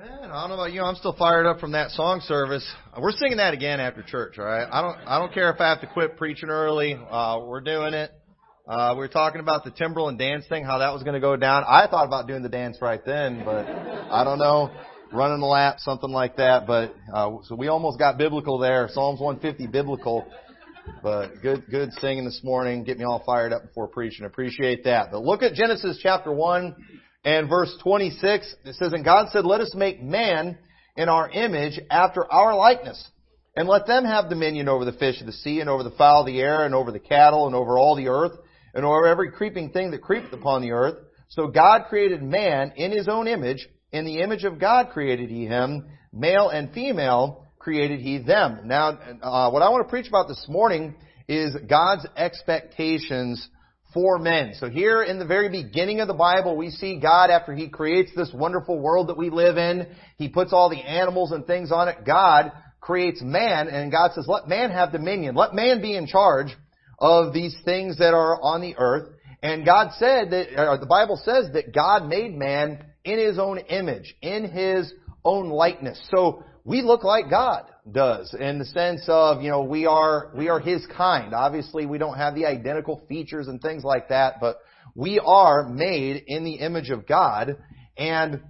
[0.00, 0.30] Amen.
[0.30, 0.82] I don't know about you.
[0.82, 2.64] I'm still fired up from that song service.
[2.96, 4.38] We're singing that again after church.
[4.38, 4.68] All right.
[4.70, 4.96] I don't.
[5.08, 6.94] I don't care if I have to quit preaching early.
[6.94, 8.12] Uh, we're doing it.
[8.68, 11.34] Uh, we were talking about the Timberland dance thing, how that was going to go
[11.34, 11.64] down.
[11.66, 14.70] I thought about doing the dance right then, but I don't know,
[15.12, 16.68] running the lap, something like that.
[16.68, 18.88] But uh, so we almost got biblical there.
[18.92, 20.30] Psalms 150 biblical.
[21.02, 22.84] But good, good singing this morning.
[22.84, 24.26] Get me all fired up before preaching.
[24.26, 25.10] Appreciate that.
[25.10, 26.76] But look at Genesis chapter 1
[27.24, 28.54] and verse 26.
[28.64, 30.58] It says, And God said, Let us make man
[30.96, 33.02] in our image after our likeness.
[33.56, 36.20] And let them have dominion over the fish of the sea and over the fowl
[36.20, 38.38] of the air and over the cattle and over all the earth
[38.72, 40.96] and over every creeping thing that creepeth upon the earth.
[41.28, 43.66] So God created man in his own image.
[43.90, 45.86] In the image of God created he him.
[46.12, 48.60] Male and female created he them.
[48.64, 48.90] Now,
[49.22, 50.94] uh, what I want to preach about this morning
[51.28, 53.46] is God's expectations
[53.94, 54.54] for men.
[54.58, 58.10] So here in the very beginning of the Bible, we see God after He creates
[58.14, 59.86] this wonderful world that we live in.
[60.16, 62.04] He puts all the animals and things on it.
[62.06, 65.34] God creates man and God says, let man have dominion.
[65.34, 66.56] Let man be in charge
[66.98, 69.08] of these things that are on the earth.
[69.42, 73.58] And God said that, or the Bible says that God made man in His own
[73.58, 74.92] image, in His
[75.24, 76.00] own likeness.
[76.10, 80.48] So we look like God does in the sense of, you know, we are, we
[80.48, 81.34] are His kind.
[81.34, 84.58] Obviously we don't have the identical features and things like that, but
[84.94, 87.56] we are made in the image of God.
[87.96, 88.42] And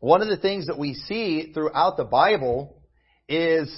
[0.00, 2.82] one of the things that we see throughout the Bible
[3.28, 3.70] is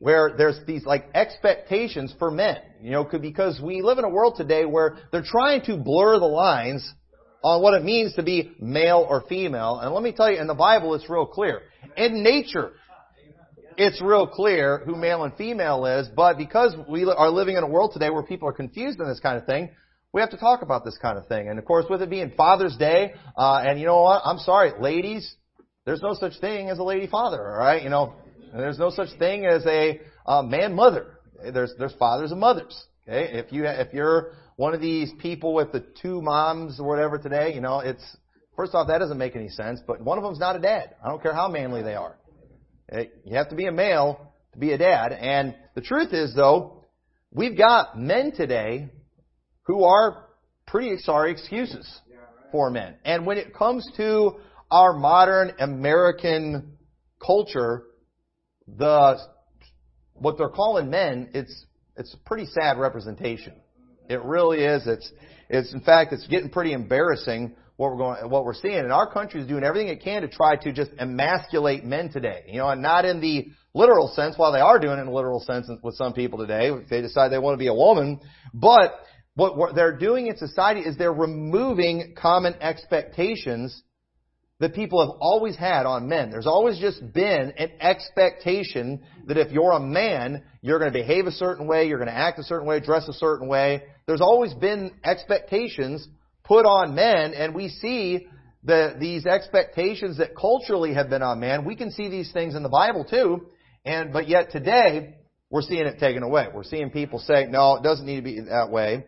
[0.00, 4.34] where there's these like expectations for men, you know, because we live in a world
[4.36, 6.92] today where they're trying to blur the lines
[7.42, 9.78] on what it means to be male or female.
[9.78, 11.62] And let me tell you, in the Bible, it's real clear.
[11.96, 12.72] In nature,
[13.78, 17.68] it's real clear who male and female is, but because we are living in a
[17.68, 19.70] world today where people are confused in this kind of thing,
[20.12, 21.48] we have to talk about this kind of thing.
[21.48, 24.22] And of course, with it being Father's Day, uh, and you know what?
[24.24, 25.34] I'm sorry, ladies,
[25.84, 27.82] there's no such thing as a lady father, alright?
[27.82, 28.14] You know,
[28.54, 31.18] there's no such thing as a uh, man mother.
[31.52, 32.86] There's, there's fathers and mothers.
[33.06, 33.38] Okay?
[33.38, 37.54] If you, if you're one of these people with the two moms or whatever today,
[37.54, 38.02] you know, it's,
[38.56, 40.94] first off, that doesn't make any sense, but one of them's not a dad.
[41.04, 42.16] I don't care how manly they are.
[42.92, 45.12] Uh, you have to be a male to be a dad.
[45.12, 46.84] And the truth is, though,
[47.32, 48.88] we've got men today
[49.64, 50.26] who are
[50.66, 52.00] pretty sorry excuses
[52.52, 52.94] for men.
[53.04, 54.36] And when it comes to
[54.70, 56.76] our modern American
[57.24, 57.84] culture,
[58.66, 59.18] the
[60.14, 63.54] what they're calling men, it's it's a pretty sad representation.
[64.08, 64.86] It really is.
[64.86, 65.10] It's
[65.48, 68.78] it's in fact it's getting pretty embarrassing what we're going, what we're seeing.
[68.78, 72.44] And our country is doing everything it can to try to just emasculate men today.
[72.48, 75.12] You know, and not in the literal sense, while they are doing it in a
[75.12, 78.20] literal sense with some people today, if they decide they want to be a woman.
[78.54, 78.94] But
[79.34, 83.82] what, what they're doing in society is they're removing common expectations
[84.58, 86.30] that people have always had on men.
[86.30, 91.26] There's always just been an expectation that if you're a man, you're going to behave
[91.26, 93.82] a certain way, you're going to act a certain way, dress a certain way.
[94.06, 96.08] There's always been expectations
[96.46, 98.26] put on men, and we see
[98.64, 101.64] the, these expectations that culturally have been on man.
[101.64, 103.46] We can see these things in the Bible too,
[103.84, 105.16] and but yet today
[105.50, 106.48] we're seeing it taken away.
[106.52, 109.04] We're seeing people say, no, it doesn't need to be that way.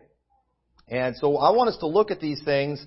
[0.87, 2.83] And so I want us to look at these things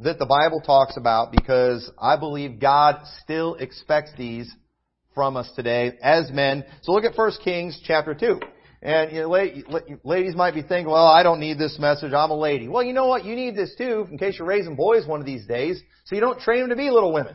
[0.00, 4.52] that the Bible talks about because I believe God still expects these
[5.14, 6.64] from us today as men.
[6.82, 8.40] So look at 1 Kings chapter 2.
[8.86, 9.30] And you know,
[10.04, 12.12] ladies might be thinking, well, I don't need this message.
[12.12, 12.68] I'm a lady.
[12.68, 13.24] Well, you know what?
[13.24, 16.20] You need this too, in case you're raising boys one of these days, so you
[16.20, 17.34] don't train them to be little women.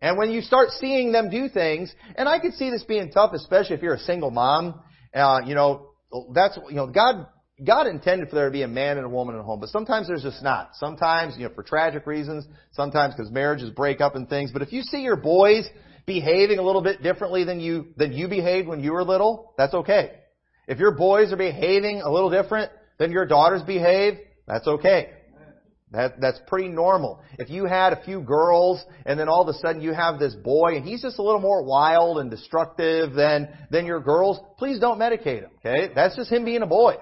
[0.00, 3.32] And when you start seeing them do things, and I could see this being tough,
[3.32, 4.80] especially if you're a single mom.
[5.12, 5.88] Uh, you know,
[6.32, 7.26] that's you know, God
[7.66, 9.70] God intended for there to be a man and a woman in a home, but
[9.70, 10.70] sometimes there's just not.
[10.74, 12.46] Sometimes, you know, for tragic reasons.
[12.74, 14.52] Sometimes because marriages break up and things.
[14.52, 15.68] But if you see your boys
[16.06, 19.74] behaving a little bit differently than you than you behaved when you were little, that's
[19.74, 20.12] okay.
[20.68, 25.10] If your boys are behaving a little different than your daughters behave, that's okay.
[25.92, 27.20] That, that's pretty normal.
[27.38, 30.34] If you had a few girls and then all of a sudden you have this
[30.34, 34.78] boy and he's just a little more wild and destructive than, than your girls, please
[34.78, 35.90] don't medicate him, okay?
[35.94, 36.96] That's just him being a boy.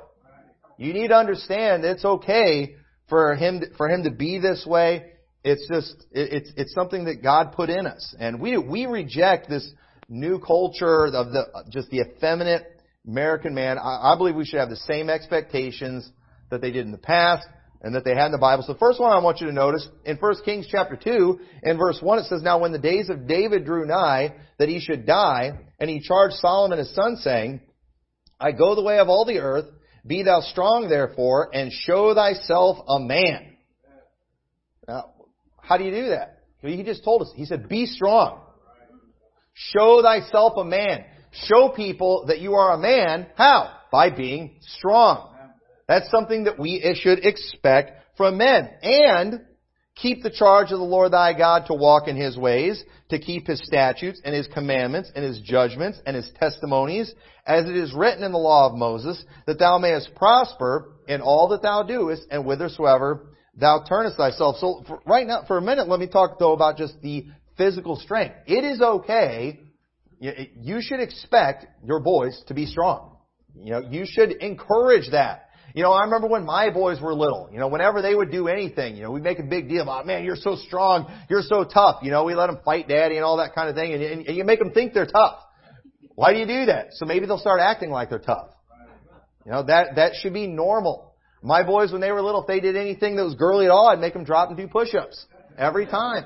[0.79, 2.77] You need to understand it's okay
[3.09, 5.11] for him, for him to be this way.
[5.43, 8.15] It's just, it, it's, it's something that God put in us.
[8.21, 9.69] And we, we reject this
[10.09, 12.75] new culture of the, just the effeminate
[13.06, 16.08] American man, I, I believe we should have the same expectations
[16.50, 17.47] that they did in the past
[17.82, 18.64] and that they had in the Bible.
[18.67, 21.76] So the first one I want you to notice, in 1 Kings chapter 2, in
[21.76, 25.06] verse 1, it says, Now when the days of David drew nigh, that he should
[25.06, 27.61] die, and he charged Solomon his son, saying,
[28.41, 29.67] I go the way of all the earth,
[30.06, 33.56] be thou strong therefore, and show thyself a man.
[34.88, 35.11] Now,
[35.61, 36.43] how do you do that?
[36.62, 38.41] He just told us, he said, be strong.
[39.55, 41.05] Show thyself a man.
[41.44, 43.27] Show people that you are a man.
[43.37, 43.73] How?
[43.93, 45.33] By being strong.
[45.88, 48.71] That's something that we should expect from men.
[48.83, 49.43] And
[49.94, 53.47] keep the charge of the Lord thy God to walk in his ways, to keep
[53.47, 57.15] his statutes and his commandments and his judgments and his testimonies,
[57.47, 61.49] as it is written in the law of Moses, that thou mayest prosper in all
[61.49, 63.29] that thou doest and whithersoever
[63.59, 64.56] thou turnest thyself.
[64.59, 68.35] So right now, for a minute, let me talk though about just the physical strength.
[68.47, 69.61] It is okay.
[70.19, 73.17] You should expect your boys to be strong.
[73.55, 75.43] You know, you should encourage that.
[75.75, 78.49] You know, I remember when my boys were little, you know, whenever they would do
[78.49, 81.65] anything, you know, we'd make a big deal about, man, you're so strong, you're so
[81.65, 82.03] tough.
[82.03, 84.27] You know, we let them fight daddy and all that kind of thing, and, and,
[84.27, 85.39] and you make them think they're tough.
[86.15, 86.89] Why do you do that?
[86.93, 88.49] So maybe they'll start acting like they're tough.
[89.45, 91.15] You know, that, that should be normal.
[91.43, 93.89] My boys, when they were little, if they did anything that was girly at all,
[93.89, 95.27] I'd make them drop and do push-ups.
[95.59, 96.25] Every time.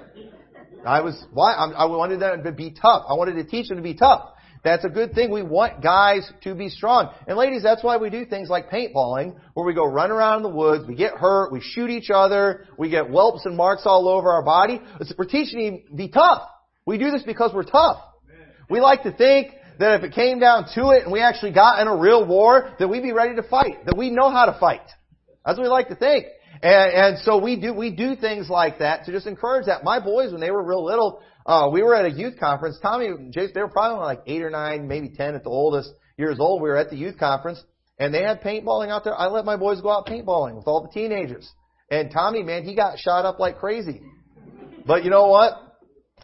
[0.87, 1.53] I was, why?
[1.55, 3.05] I wanted them to be tough.
[3.09, 4.31] I wanted to teach them to be tough.
[4.63, 5.31] That's a good thing.
[5.31, 7.15] We want guys to be strong.
[7.27, 10.43] And ladies, that's why we do things like paintballing, where we go run around in
[10.43, 14.07] the woods, we get hurt, we shoot each other, we get whelps and marks all
[14.07, 14.81] over our body.
[15.01, 16.43] It's We're teaching you to be tough.
[16.85, 18.03] We do this because we're tough.
[18.69, 21.81] We like to think that if it came down to it and we actually got
[21.81, 24.59] in a real war, that we'd be ready to fight, that we know how to
[24.61, 24.83] fight.
[25.45, 26.27] That's what we like to think.
[26.63, 29.83] And, and so we do, we do things like that to just encourage that.
[29.83, 32.79] My boys, when they were real little, uh, we were at a youth conference.
[32.83, 36.37] Tommy Jason, they were probably like eight or nine, maybe ten at the oldest years
[36.39, 36.61] old.
[36.61, 37.63] We were at the youth conference
[37.99, 39.15] and they had paintballing out there.
[39.15, 41.51] I let my boys go out paintballing with all the teenagers.
[41.91, 44.01] And Tommy, man, he got shot up like crazy.
[44.87, 45.55] But you know what?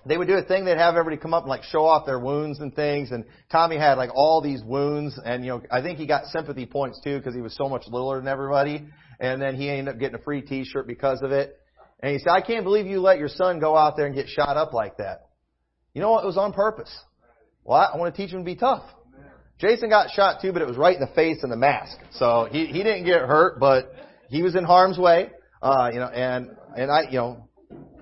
[0.07, 0.65] They would do a thing.
[0.65, 3.11] They'd have everybody come up and like show off their wounds and things.
[3.11, 5.19] And Tommy had like all these wounds.
[5.25, 7.85] And you know, I think he got sympathy points too because he was so much
[7.89, 8.87] littler than everybody.
[9.21, 11.59] And then he ended up getting a free T-shirt because of it.
[12.01, 14.29] And he said, I can't believe you let your son go out there and get
[14.29, 15.29] shot up like that.
[15.95, 16.25] You know what?
[16.25, 16.95] It was on purpose.
[17.65, 18.85] Well, I want to teach him to be tough.
[19.59, 21.97] Jason got shot too, but it was right in the face and the mask.
[22.13, 23.95] So he, he didn't get hurt, but
[24.29, 25.31] he was in harm's way.
[25.63, 27.49] Uh, you know, and, and I, you know,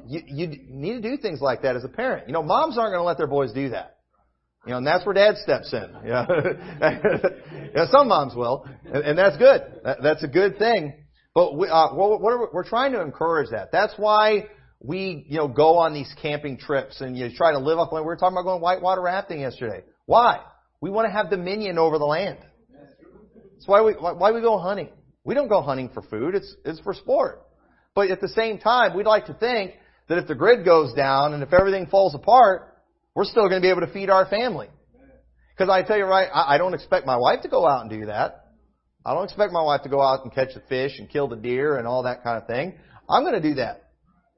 [0.06, 2.26] you, you need to do things like that as a parent.
[2.26, 3.96] You know, moms aren't going to let their boys do that.
[4.66, 5.94] You know, and that's where dad steps in.
[6.04, 6.26] Yeah.
[7.74, 9.62] yeah some moms will, and, and that's good.
[9.84, 10.94] That, that's a good thing.
[11.34, 13.72] But we, uh, what are, we're trying to encourage that.
[13.72, 14.46] That's why
[14.80, 17.92] we, you know, go on these camping trips and you try to live up.
[17.92, 19.82] We were talking about going whitewater rafting yesterday.
[20.06, 20.40] Why?
[20.80, 22.38] We want to have dominion over the land.
[23.54, 24.90] That's why we why we go hunting.
[25.24, 26.34] We don't go hunting for food.
[26.34, 27.42] It's it's for sport.
[27.94, 29.72] But at the same time, we'd like to think
[30.08, 32.76] that if the grid goes down and if everything falls apart,
[33.14, 34.68] we're still going to be able to feed our family.
[35.56, 37.90] Because I tell you right, I, I don't expect my wife to go out and
[37.90, 38.43] do that.
[39.04, 41.36] I don't expect my wife to go out and catch the fish and kill the
[41.36, 42.74] deer and all that kind of thing.
[43.08, 43.90] I'm going to do that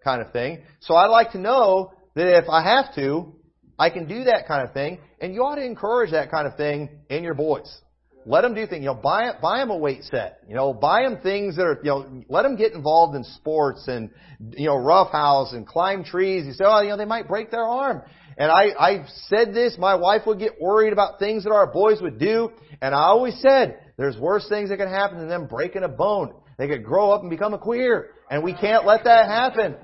[0.02, 0.62] kind of thing.
[0.80, 3.34] So I like to know that if I have to,
[3.78, 4.98] I can do that kind of thing.
[5.20, 7.80] And you ought to encourage that kind of thing in your boys.
[8.28, 8.80] Let them do things.
[8.80, 10.40] You know, buy buy them a weight set.
[10.48, 11.78] You know, buy them things that are.
[11.84, 14.10] You know, let them get involved in sports and
[14.40, 16.44] you know roughhouse and climb trees.
[16.44, 18.02] You say, oh, you know, they might break their arm.
[18.38, 19.76] And I I've said this.
[19.78, 22.50] My wife would get worried about things that our boys would do,
[22.82, 26.34] and I always said, there's worse things that can happen than them breaking a bone.
[26.58, 28.10] They could grow up and become a queer.
[28.30, 29.76] And we can't let that happen.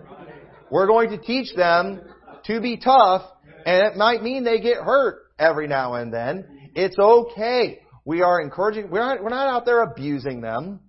[0.70, 2.00] We're going to teach them
[2.46, 3.22] to be tough,
[3.64, 6.70] and it might mean they get hurt every now and then.
[6.74, 7.80] It's okay.
[8.04, 10.80] We are encouraging, we're not, we're not out there abusing them,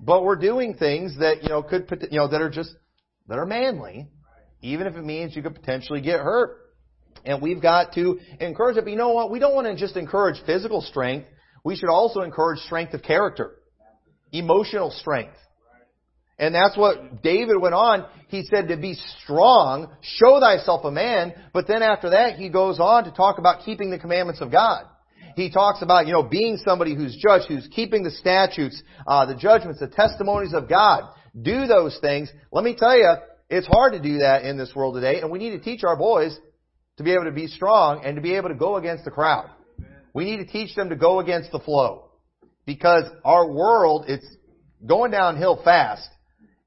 [0.00, 2.74] but we're doing things that, you know, could, you know, that are just,
[3.28, 4.08] that are manly,
[4.60, 6.58] even if it means you could potentially get hurt.
[7.24, 8.84] And we've got to encourage it.
[8.84, 9.30] But you know what?
[9.30, 11.28] We don't want to just encourage physical strength
[11.64, 13.56] we should also encourage strength of character,
[14.32, 15.36] emotional strength.
[16.38, 18.06] And that's what David went on.
[18.28, 22.78] He said to be strong, show thyself a man, but then after that he goes
[22.78, 24.84] on to talk about keeping the commandments of God.
[25.34, 29.34] He talks about, you know, being somebody who's judged, who's keeping the statutes, uh, the
[29.34, 31.04] judgments, the testimonies of God.
[31.40, 32.30] Do those things.
[32.50, 33.12] Let me tell you,
[33.50, 35.96] it's hard to do that in this world today, and we need to teach our
[35.96, 36.36] boys
[36.98, 39.50] to be able to be strong and to be able to go against the crowd.
[40.12, 42.10] We need to teach them to go against the flow.
[42.66, 44.26] Because our world, it's
[44.84, 46.08] going downhill fast.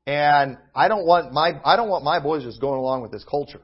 [0.07, 3.23] And I don't want my, I don't want my boys just going along with this
[3.29, 3.61] culture.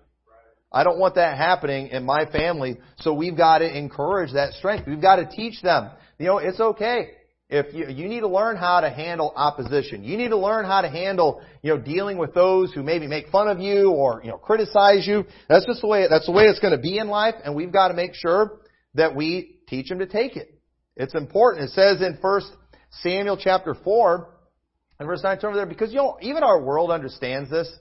[0.71, 2.77] I don't want that happening in my family.
[2.99, 4.87] So we've got to encourage that strength.
[4.87, 5.89] We've got to teach them.
[6.19, 7.11] You know, it's okay.
[7.49, 10.03] If you, you need to learn how to handle opposition.
[10.03, 13.29] You need to learn how to handle, you know, dealing with those who maybe make
[13.29, 15.25] fun of you or, you know, criticize you.
[15.47, 17.35] That's just the way, that's the way it's going to be in life.
[17.45, 18.59] And we've got to make sure
[18.95, 20.59] that we teach them to take it.
[20.97, 21.65] It's important.
[21.65, 22.41] It says in 1
[23.01, 24.33] Samuel chapter 4
[24.99, 27.71] and verse 9, turn over there, because you know, even our world understands this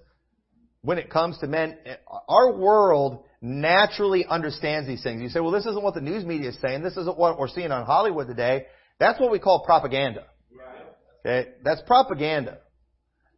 [0.82, 1.76] when it comes to men.
[2.28, 5.22] Our world naturally understands these things.
[5.22, 6.82] You say, well, this isn't what the news media is saying.
[6.82, 8.66] This isn't what we're seeing on Hollywood today.
[8.98, 10.24] That's what we call propaganda.
[11.24, 11.50] Okay?
[11.64, 12.58] That's propaganda.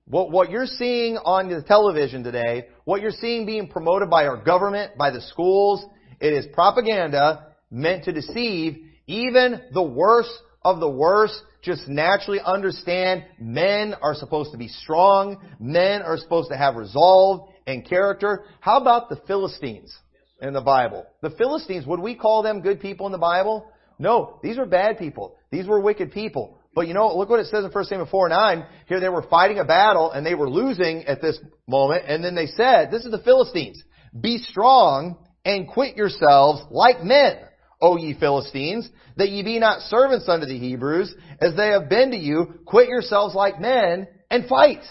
[0.06, 4.42] What, what you're seeing on the television today, what you're seeing being promoted by our
[4.42, 5.84] government, by the schools,
[6.20, 10.30] it is propaganda meant to deceive even the worst
[10.62, 11.34] of the worst.
[11.62, 15.38] Just naturally understand men are supposed to be strong.
[15.60, 18.44] Men are supposed to have resolve and character.
[18.60, 19.94] How about the Philistines
[20.40, 21.04] in the Bible?
[21.20, 23.70] The Philistines, would we call them good people in the Bible?
[23.98, 25.36] No, these were bad people.
[25.50, 26.58] These were wicked people.
[26.74, 28.66] But you know, look what it says in 1 Samuel 4 9.
[28.86, 32.04] Here they were fighting a battle and they were losing at this moment.
[32.06, 33.82] And then they said, this is the Philistines.
[34.18, 37.38] Be strong and quit yourselves like men,
[37.80, 42.12] O ye Philistines, that ye be not servants unto the Hebrews, as they have been
[42.12, 42.60] to you.
[42.66, 44.82] Quit yourselves like men and fight.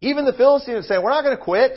[0.00, 1.72] Even the Philistines saying, we're not going to quit.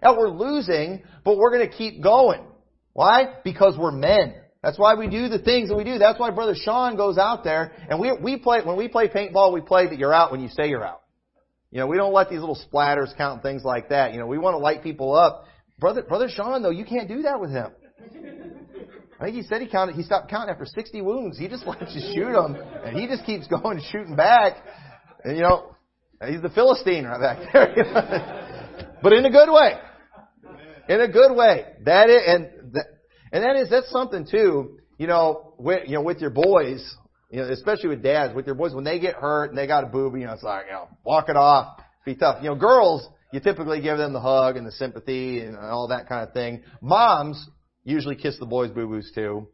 [0.00, 2.44] And we're losing, but we're going to keep going.
[2.92, 3.34] Why?
[3.44, 4.34] Because we're men.
[4.62, 5.98] That's why we do the things that we do.
[5.98, 9.52] That's why Brother Sean goes out there and we, we play, when we play paintball,
[9.52, 11.02] we play that you're out when you say you're out.
[11.70, 14.12] You know, we don't let these little splatters count and things like that.
[14.12, 15.44] You know, we want to light people up.
[15.78, 17.70] Brother, Brother Sean though, you can't do that with him.
[19.20, 21.38] I think he said he counted, he stopped counting after 60 wounds.
[21.38, 24.56] He just lets you shoot them and he just keeps going and shooting back.
[25.22, 25.76] And you know,
[26.26, 28.98] he's the Philistine right back there.
[29.02, 29.74] but in a good way.
[30.88, 31.64] In a good way.
[31.84, 32.48] That is, and
[33.32, 36.94] and that is, that's something too, you know, with, you know, with your boys,
[37.30, 39.84] you know, especially with dads, with your boys, when they get hurt and they got
[39.84, 42.42] a boob, you know, it's like, you know, walk it off, be tough.
[42.42, 46.08] You know, girls, you typically give them the hug and the sympathy and all that
[46.08, 46.62] kind of thing.
[46.80, 47.48] Moms
[47.84, 49.48] usually kiss the boys' boo-boos too.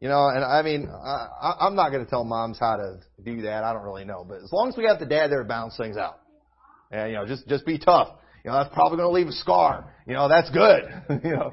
[0.00, 3.42] You know, and I mean, I, I'm not going to tell moms how to do
[3.42, 3.64] that.
[3.64, 5.76] I don't really know, but as long as we got the dad there to balance
[5.76, 6.20] things out,
[6.90, 8.08] and you know, just just be tough.
[8.42, 9.92] You know, that's probably going to leave a scar.
[10.06, 10.84] You know, that's good.
[11.22, 11.52] you know,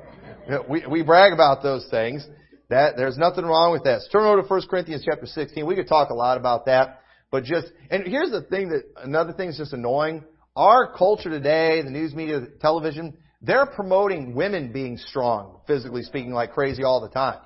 [0.69, 2.25] we, we brag about those things.
[2.69, 4.01] That there's nothing wrong with that.
[4.01, 5.65] So turn over to 1 Corinthians chapter 16.
[5.65, 7.01] We could talk a lot about that,
[7.31, 10.23] but just and here's the thing that another thing is just annoying.
[10.55, 16.31] Our culture today, the news media, the television, they're promoting women being strong, physically speaking,
[16.31, 17.39] like crazy all the time.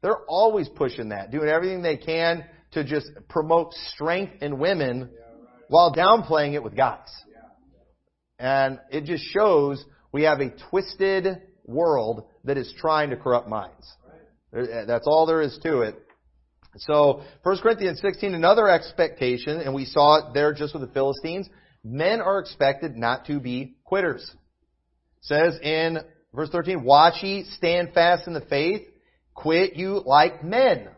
[0.00, 5.10] They're always pushing that, doing everything they can to just promote strength in women
[5.68, 7.08] while downplaying it with guys.
[8.38, 13.86] And it just shows we have a twisted world that is trying to corrupt minds.
[14.52, 15.94] That's all there is to it.
[16.78, 21.48] So, 1 Corinthians 16, another expectation, and we saw it there just with the Philistines.
[21.84, 24.22] Men are expected not to be quitters.
[24.22, 25.98] It says in
[26.34, 28.82] verse 13, Watch ye, stand fast in the faith,
[29.34, 30.88] quit you like men.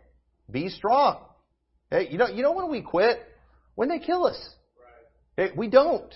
[0.51, 1.19] Be strong.
[1.91, 3.19] Hey, you know, you know when we quit?
[3.75, 4.51] When they kill us.
[5.37, 6.13] Hey, we don't.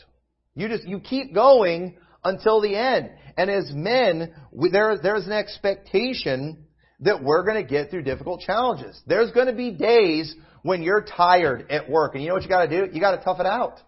[0.54, 3.11] You just, you keep going until the end.
[3.36, 6.64] And as men, we, there, there's an expectation
[7.00, 9.00] that we're going to get through difficult challenges.
[9.06, 12.48] There's going to be days when you're tired at work, and you know what you
[12.48, 12.92] got to do?
[12.92, 13.80] You got to tough it out.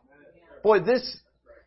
[0.62, 1.16] Boy, this,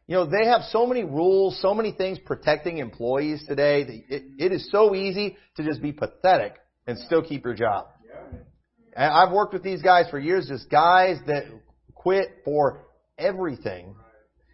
[0.08, 3.84] you know, they have so many rules, so many things protecting employees today.
[3.84, 6.56] That it, it is so easy to just be pathetic
[6.86, 7.88] and still keep your job.
[8.96, 11.46] I've worked with these guys for years, just guys that
[11.96, 12.86] quit for
[13.18, 13.96] everything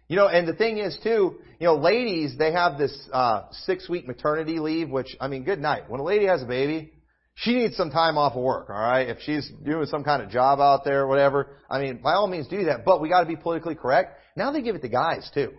[0.08, 3.88] you know, and the thing is too, you know, ladies, they have this uh, six
[3.88, 5.88] week maternity leave, which, I mean, good night.
[5.88, 6.92] When a lady has a baby,
[7.34, 9.08] she needs some time off of work, alright?
[9.08, 12.48] If she's doing some kind of job out there whatever, I mean, by all means
[12.48, 14.18] do that, but we gotta be politically correct.
[14.36, 15.52] Now they give it to guys too.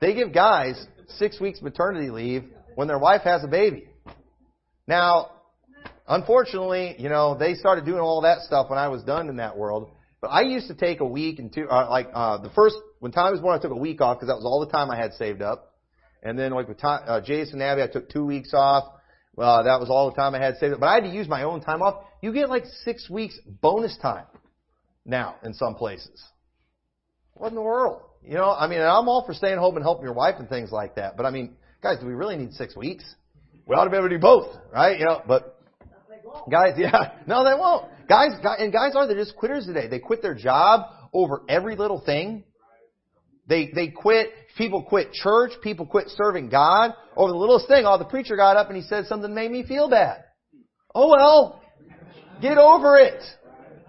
[0.00, 0.84] They give guys
[1.16, 3.88] six weeks maternity leave when their wife has a baby.
[4.86, 5.30] Now,
[6.06, 9.56] unfortunately, you know, they started doing all that stuff when I was done in that
[9.56, 9.90] world.
[10.20, 13.12] But I used to take a week and two, uh, like, uh, the first, when
[13.12, 14.96] Tommy was born, I took a week off because that was all the time I
[14.96, 15.74] had saved up.
[16.22, 18.84] And then like with Tom, uh, Jason Abby, I took two weeks off.
[19.36, 20.80] Uh, that was all the time I had saved up.
[20.80, 22.04] But I had to use my own time off.
[22.22, 24.26] You get like six weeks bonus time
[25.04, 26.24] now in some places.
[27.34, 28.02] What in the world?
[28.24, 30.72] You know, I mean, I'm all for staying home and helping your wife and things
[30.72, 31.16] like that.
[31.16, 33.04] But I mean, guys, do we really need six weeks?
[33.64, 34.98] We ought to be able to do both, right?
[34.98, 35.60] You know, but
[36.50, 37.86] guys, yeah, no, they won't.
[38.08, 39.86] Guys, and guys are, they're just quitters today.
[39.86, 42.44] They quit their job over every little thing.
[43.48, 47.84] They, they quit, people quit church, people quit serving God over the littlest thing.
[47.86, 50.24] Oh, the preacher got up and he said something that made me feel bad.
[50.94, 51.62] Oh well,
[52.42, 53.22] get over it.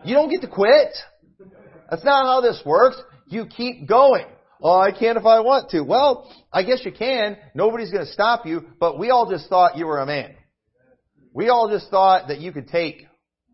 [0.06, 0.90] You don't get to quit.
[1.90, 3.02] That's not how this works.
[3.28, 4.26] You keep going.
[4.62, 5.82] Oh, I can't if I want to.
[5.82, 7.38] Well, I guess you can.
[7.54, 10.36] Nobody's going to stop you, but we all just thought you were a man.
[11.34, 13.06] We all just thought that you could take,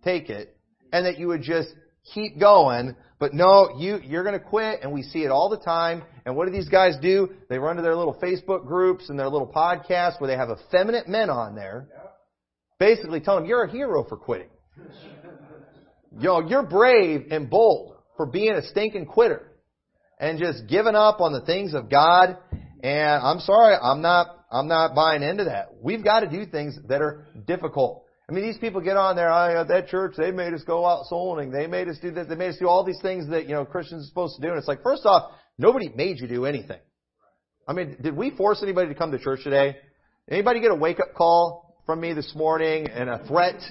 [0.03, 0.55] take it
[0.91, 1.69] and that you would just
[2.13, 6.03] keep going But no, you, you're gonna quit and we see it all the time.
[6.25, 7.29] And what do these guys do?
[7.49, 11.07] They run to their little Facebook groups and their little podcasts where they have effeminate
[11.07, 11.87] men on there.
[12.77, 14.49] Basically telling them, you're a hero for quitting.
[16.19, 19.51] Yo, you're brave and bold for being a stinking quitter
[20.19, 22.37] and just giving up on the things of God.
[22.83, 25.69] And I'm sorry, I'm not, I'm not buying into that.
[25.81, 28.04] We've got to do things that are difficult.
[28.27, 30.85] I mean, these people get on there, oh, at that church, they made us go
[30.85, 31.35] out soul.
[31.35, 32.27] They made us do this.
[32.27, 34.49] They made us do all these things that, you know, Christians are supposed to do.
[34.49, 36.79] And it's like, first off, nobody made you do anything.
[37.67, 39.77] I mean, did we force anybody to come to church today?
[40.29, 43.61] Anybody get a wake up call from me this morning and a threat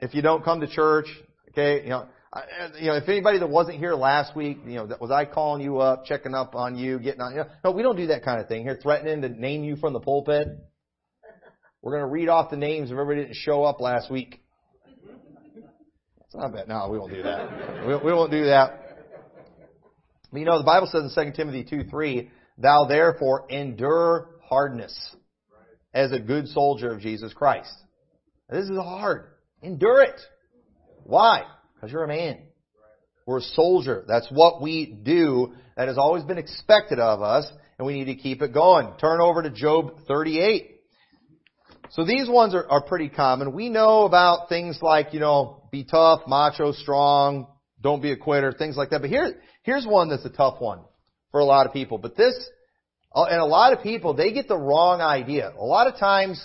[0.00, 1.06] if you don't come to church?
[1.50, 2.06] Okay, you know,
[2.78, 5.78] you know, if anybody that wasn't here last week, you know, was I calling you
[5.78, 8.40] up, checking up on you, getting on, you know, no, we don't do that kind
[8.40, 10.48] of thing here, threatening to name you from the pulpit.
[11.86, 14.40] We're going to read off the names of everybody that didn't show up last week.
[15.54, 16.66] It's not bad.
[16.66, 17.86] No, we won't do that.
[17.86, 18.80] We, we won't do that.
[20.32, 22.28] But you know, the Bible says in 2 Timothy 2, 3,
[22.58, 24.98] Thou therefore endure hardness
[25.94, 27.72] as a good soldier of Jesus Christ.
[28.50, 29.26] This is hard.
[29.62, 30.20] Endure it.
[31.04, 31.44] Why?
[31.76, 32.38] Because you're a man.
[33.26, 34.04] We're a soldier.
[34.08, 35.52] That's what we do.
[35.76, 37.46] That has always been expected of us,
[37.78, 38.92] and we need to keep it going.
[39.00, 40.72] Turn over to Job 38.
[41.90, 43.52] So these ones are, are pretty common.
[43.52, 47.46] We know about things like, you know, be tough, macho, strong,
[47.80, 49.00] don't be a quitter, things like that.
[49.00, 50.80] But here, here's one that's a tough one
[51.30, 51.98] for a lot of people.
[51.98, 52.34] But this,
[53.14, 55.52] uh, and a lot of people, they get the wrong idea.
[55.58, 56.44] A lot of times,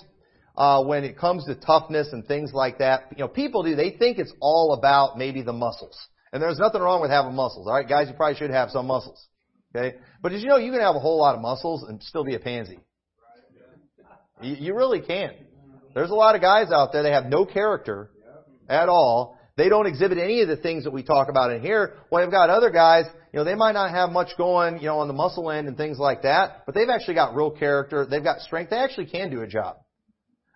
[0.56, 3.92] uh, when it comes to toughness and things like that, you know, people do, they
[3.92, 5.98] think it's all about maybe the muscles.
[6.34, 7.68] And there's nothing wrong with having muscles.
[7.68, 9.28] Alright, guys, you probably should have some muscles.
[9.76, 9.98] Okay?
[10.22, 12.36] But did you know you can have a whole lot of muscles and still be
[12.36, 12.80] a pansy?
[14.44, 15.36] You, really can't.
[15.94, 18.10] There's a lot of guys out there, they have no character
[18.70, 19.38] at all.
[19.58, 21.98] They don't exhibit any of the things that we talk about in here.
[22.10, 25.00] Well, you've got other guys, you know, they might not have much going, you know,
[25.00, 28.06] on the muscle end and things like that, but they've actually got real character.
[28.06, 28.70] They've got strength.
[28.70, 29.78] They actually can do a job.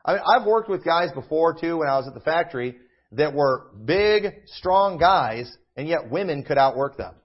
[0.05, 2.77] I mean, I've worked with guys before too when I was at the factory
[3.13, 7.15] that were big, strong guys, and yet women could outwork them.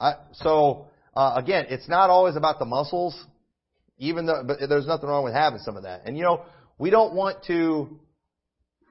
[0.00, 3.16] I, so uh, again, it's not always about the muscles,
[3.98, 6.02] even though, but there's nothing wrong with having some of that.
[6.04, 6.42] And you know,
[6.78, 7.98] we don't want to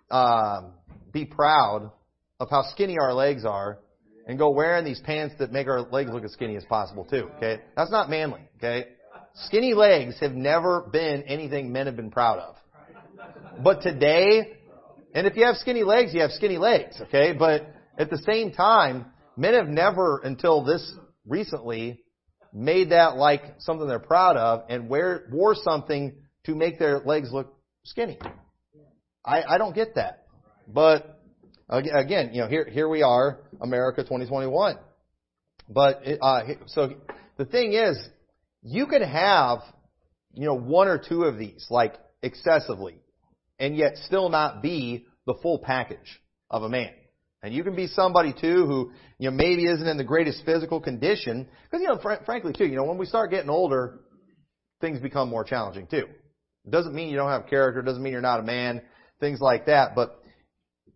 [0.10, 0.74] um,
[1.12, 1.92] be proud
[2.40, 3.80] of how skinny our legs are
[4.28, 7.30] and go wearing these pants that make our legs look as skinny as possible too.
[7.38, 8.42] Okay, that's not manly.
[8.58, 8.88] Okay,
[9.46, 12.56] skinny legs have never been anything men have been proud of.
[13.64, 14.54] But today,
[15.14, 17.34] and if you have skinny legs, you have skinny legs, okay?
[17.34, 19.06] But at the same time,
[19.38, 20.94] men have never until this
[21.28, 22.03] recently
[22.54, 27.32] made that like something they're proud of and wear, wore something to make their legs
[27.32, 28.20] look skinny.
[29.26, 30.26] I, I don't get that.
[30.68, 31.20] But
[31.70, 34.78] again, you know, here, here we are, America 2021.
[35.70, 36.94] But, it, uh, so
[37.38, 37.98] the thing is,
[38.62, 39.60] you can have,
[40.34, 43.00] you know, one or two of these, like excessively
[43.60, 46.90] and yet still not be the full package of a man.
[47.44, 50.80] And you can be somebody too who, you know, maybe isn't in the greatest physical
[50.80, 51.48] condition.
[51.64, 54.00] Because, you know, fr- frankly too, you know, when we start getting older,
[54.80, 56.08] things become more challenging too.
[56.66, 58.82] It doesn't mean you don't have character, doesn't mean you're not a man,
[59.20, 59.94] things like that.
[59.94, 60.18] But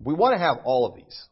[0.02, 1.26] we want to have all of these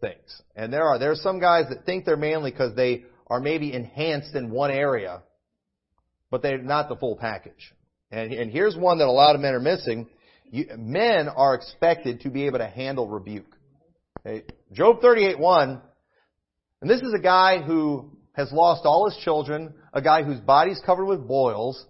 [0.00, 0.42] things.
[0.56, 3.74] And there are, there are some guys that think they're manly because they are maybe
[3.74, 5.22] enhanced in one area,
[6.30, 7.74] but they're not the full package.
[8.10, 10.08] And, and here's one that a lot of men are missing
[10.50, 13.51] you, men are expected to be able to handle rebuke.
[14.24, 14.44] Okay?
[14.72, 15.80] Job 38:1,
[16.80, 20.80] and this is a guy who has lost all his children, a guy whose body's
[20.86, 21.84] covered with boils,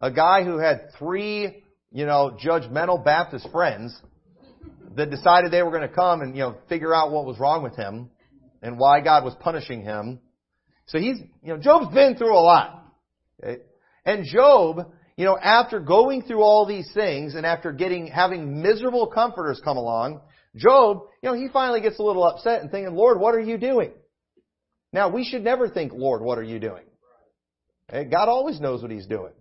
[0.00, 3.98] a guy who had three, you know, judgmental Baptist friends
[4.94, 7.62] that decided they were going to come and, you know, figure out what was wrong
[7.62, 8.10] with him
[8.62, 10.20] and why God was punishing him.
[10.86, 12.84] So he's, you know, Job's been through a lot.
[13.42, 13.62] Okay?
[14.04, 19.06] And Job you know, after going through all these things and after getting, having miserable
[19.06, 20.20] comforters come along,
[20.56, 23.58] Job, you know, he finally gets a little upset and thinking, Lord, what are you
[23.58, 23.92] doing?
[24.92, 26.84] Now, we should never think, Lord, what are you doing?
[27.90, 28.08] Okay?
[28.08, 29.32] God always knows what he's doing.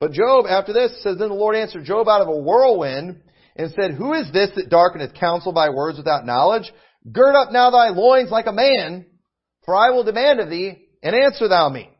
[0.00, 3.20] But Job, after this, says, Then the Lord answered Job out of a whirlwind
[3.56, 6.70] and said, Who is this that darkeneth counsel by words without knowledge?
[7.10, 9.06] Gird up now thy loins like a man,
[9.64, 11.90] for I will demand of thee, and answer thou me.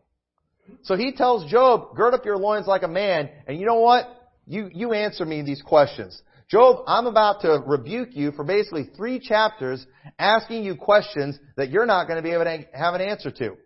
[0.82, 4.08] So he tells Job, gird up your loins like a man, and you know what?
[4.46, 6.20] You, you answer me these questions.
[6.48, 9.84] Job, I'm about to rebuke you for basically three chapters
[10.18, 13.56] asking you questions that you're not going to be able to have an answer to.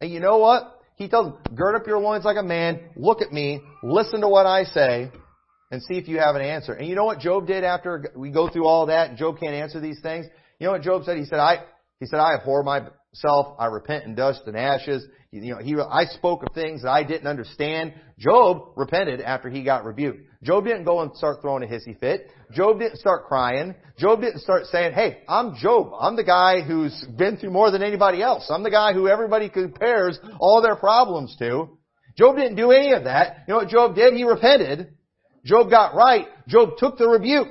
[0.00, 0.78] And you know what?
[0.96, 4.28] He tells him, gird up your loins like a man, look at me, listen to
[4.28, 5.10] what I say,
[5.70, 6.74] and see if you have an answer.
[6.74, 9.54] And you know what Job did after we go through all that and Job can't
[9.54, 10.26] answer these things?
[10.58, 11.16] You know what Job said?
[11.16, 11.64] He said, I,
[11.98, 12.62] He said, I abhor
[13.12, 13.56] myself.
[13.58, 15.04] I repent in dust and ashes.
[15.30, 17.94] You know, he, I spoke of things that I didn't understand.
[18.18, 20.20] Job repented after he got rebuked.
[20.42, 22.30] Job didn't go and start throwing a hissy fit.
[22.52, 23.74] Job didn't start crying.
[23.98, 25.92] Job didn't start saying, hey, I'm Job.
[25.98, 28.50] I'm the guy who's been through more than anybody else.
[28.50, 31.78] I'm the guy who everybody compares all their problems to.
[32.16, 33.44] Job didn't do any of that.
[33.46, 34.14] You know what Job did?
[34.14, 34.94] He repented.
[35.44, 36.26] Job got right.
[36.46, 37.48] Job took the rebuke.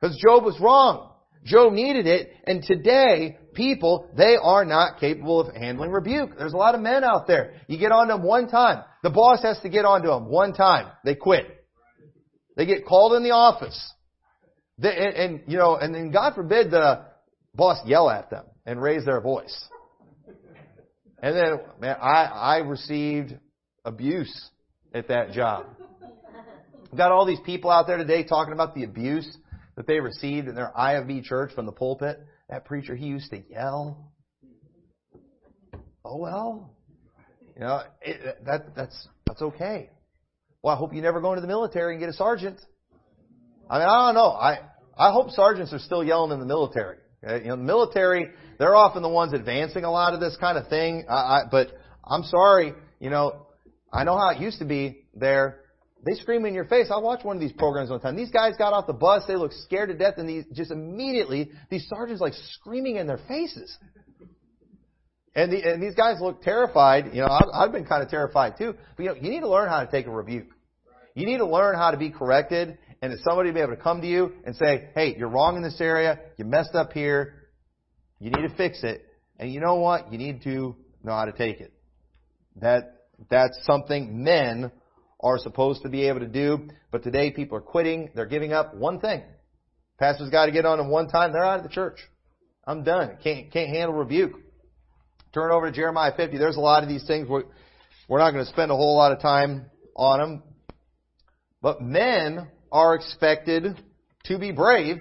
[0.00, 1.12] Because Job was wrong.
[1.44, 2.30] Job needed it.
[2.44, 6.38] And today, people, they are not capable of handling rebuke.
[6.38, 7.54] There's a lot of men out there.
[7.66, 8.84] You get on them one time.
[9.02, 10.88] The boss has to get onto them one time.
[11.04, 11.64] They quit.
[12.56, 13.92] They get called in the office.
[14.78, 17.06] They, and, and, you know, and then God forbid the
[17.54, 19.68] boss yell at them and raise their voice.
[21.22, 23.34] And then, man, I, I received
[23.84, 24.50] abuse
[24.94, 25.66] at that job.
[26.94, 29.36] Got all these people out there today talking about the abuse
[29.76, 32.20] that they received in their IFB church from the pulpit.
[32.48, 34.12] That preacher, he used to yell.
[36.04, 36.76] Oh well,
[37.54, 39.90] you know it, that that's that's okay.
[40.62, 42.60] Well, I hope you never go into the military and get a sergeant.
[43.68, 44.30] I mean, I don't know.
[44.30, 44.60] I
[44.96, 46.98] I hope sergeants are still yelling in the military.
[47.24, 47.44] Okay?
[47.44, 50.68] You know, the military, they're often the ones advancing a lot of this kind of
[50.68, 51.04] thing.
[51.08, 51.68] I, I, but
[52.04, 53.46] I'm sorry, you know,
[53.92, 55.60] I know how it used to be there.
[56.06, 56.86] They scream in your face.
[56.94, 58.14] I watched one of these programs one time.
[58.14, 59.24] These guys got off the bus.
[59.26, 63.18] They looked scared to death, and these just immediately these sergeants like screaming in their
[63.26, 63.76] faces.
[65.34, 67.06] And, the, and these guys look terrified.
[67.12, 68.74] You know, I've, I've been kind of terrified too.
[68.96, 70.46] But you know, you need to learn how to take a rebuke.
[71.14, 74.00] You need to learn how to be corrected, and that somebody be able to come
[74.00, 76.20] to you and say, "Hey, you're wrong in this area.
[76.36, 77.48] You messed up here.
[78.20, 79.04] You need to fix it."
[79.40, 80.12] And you know what?
[80.12, 81.72] You need to know how to take it.
[82.60, 82.94] That
[83.28, 84.70] that's something men
[85.20, 86.68] are supposed to be able to do.
[86.90, 88.10] But today people are quitting.
[88.14, 89.22] They're giving up one thing.
[89.98, 91.32] Pastor's got to get on them one time.
[91.32, 91.98] They're out of the church.
[92.66, 93.16] I'm done.
[93.22, 94.32] Can't, can't handle rebuke.
[95.32, 96.36] Turn over to Jeremiah 50.
[96.38, 97.28] There's a lot of these things.
[97.28, 97.44] We're,
[98.08, 100.42] we're not going to spend a whole lot of time on them.
[101.62, 103.82] But men are expected
[104.24, 104.98] to be brave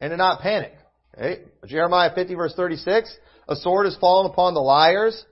[0.00, 0.74] and to not panic.
[1.16, 1.42] Okay?
[1.66, 3.14] Jeremiah 50 verse 36.
[3.48, 5.24] A sword is fallen upon the liars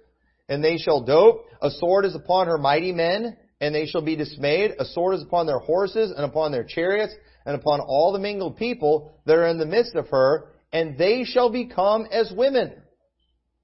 [0.49, 1.47] and they shall dope.
[1.63, 4.73] A sword is upon her mighty men and they shall be dismayed.
[4.81, 7.15] A sword is upon their horses and upon their chariots
[7.47, 11.23] and upon all the mingled people that are in the midst of her, and they
[11.23, 12.73] shall become as women.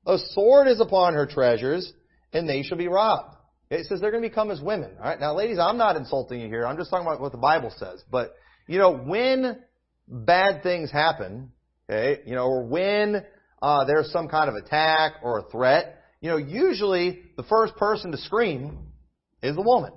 [0.06, 1.92] A sword is upon her treasures,
[2.32, 3.34] and they shall be robbed.
[3.70, 4.92] It says they're going to become as women.
[4.98, 6.64] All right, now, ladies, I'm not insulting you here.
[6.64, 8.02] I'm just talking about what the Bible says.
[8.11, 8.34] But
[8.68, 9.58] you know, when
[10.06, 11.50] bad things happen,
[11.90, 13.24] okay, you know, or when
[13.61, 18.12] uh, there's some kind of attack or a threat, you know, usually the first person
[18.12, 18.88] to scream
[19.42, 19.92] is the woman.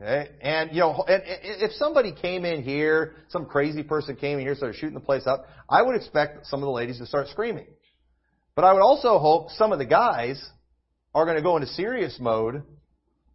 [0.00, 0.30] Okay?
[0.40, 4.54] And, you know, and if somebody came in here, some crazy person came in here,
[4.54, 7.66] started shooting the place up, I would expect some of the ladies to start screaming.
[8.54, 10.44] But I would also hope some of the guys
[11.14, 12.62] are going to go into serious mode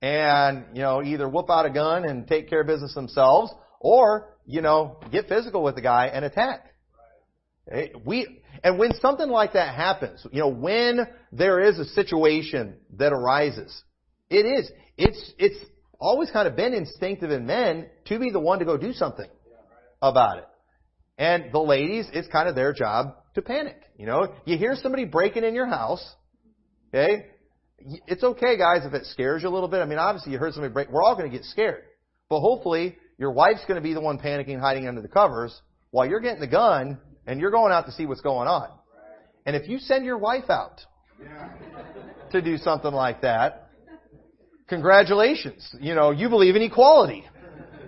[0.02, 4.38] and, you know, either whoop out a gun and take care of business themselves or,
[4.46, 6.74] you know, get physical with the guy and attack.
[7.70, 7.92] Okay?
[7.94, 12.76] Eh, we, and when something like that happens, you know, when there is a situation
[12.98, 13.84] that arises,
[14.30, 14.72] it is.
[14.98, 15.58] It's, it's
[16.00, 19.30] always kind of been instinctive in men to be the one to go do something
[20.02, 20.46] about it.
[21.18, 23.82] And the ladies, it's kind of their job to panic.
[23.98, 26.04] You know, you hear somebody breaking in your house,
[26.94, 27.26] okay?
[28.08, 29.82] It's okay, guys, if it scares you a little bit.
[29.82, 31.84] I mean, obviously you heard somebody break, we're all going to get scared.
[32.30, 35.60] But hopefully, your wife's going to be the one panicking, hiding under the covers,
[35.92, 38.70] while you're getting the gun and you're going out to see what's going on.
[39.46, 40.82] And if you send your wife out
[42.32, 43.69] to do something like that,
[44.70, 45.76] congratulations.
[45.80, 47.26] You know, you believe in equality.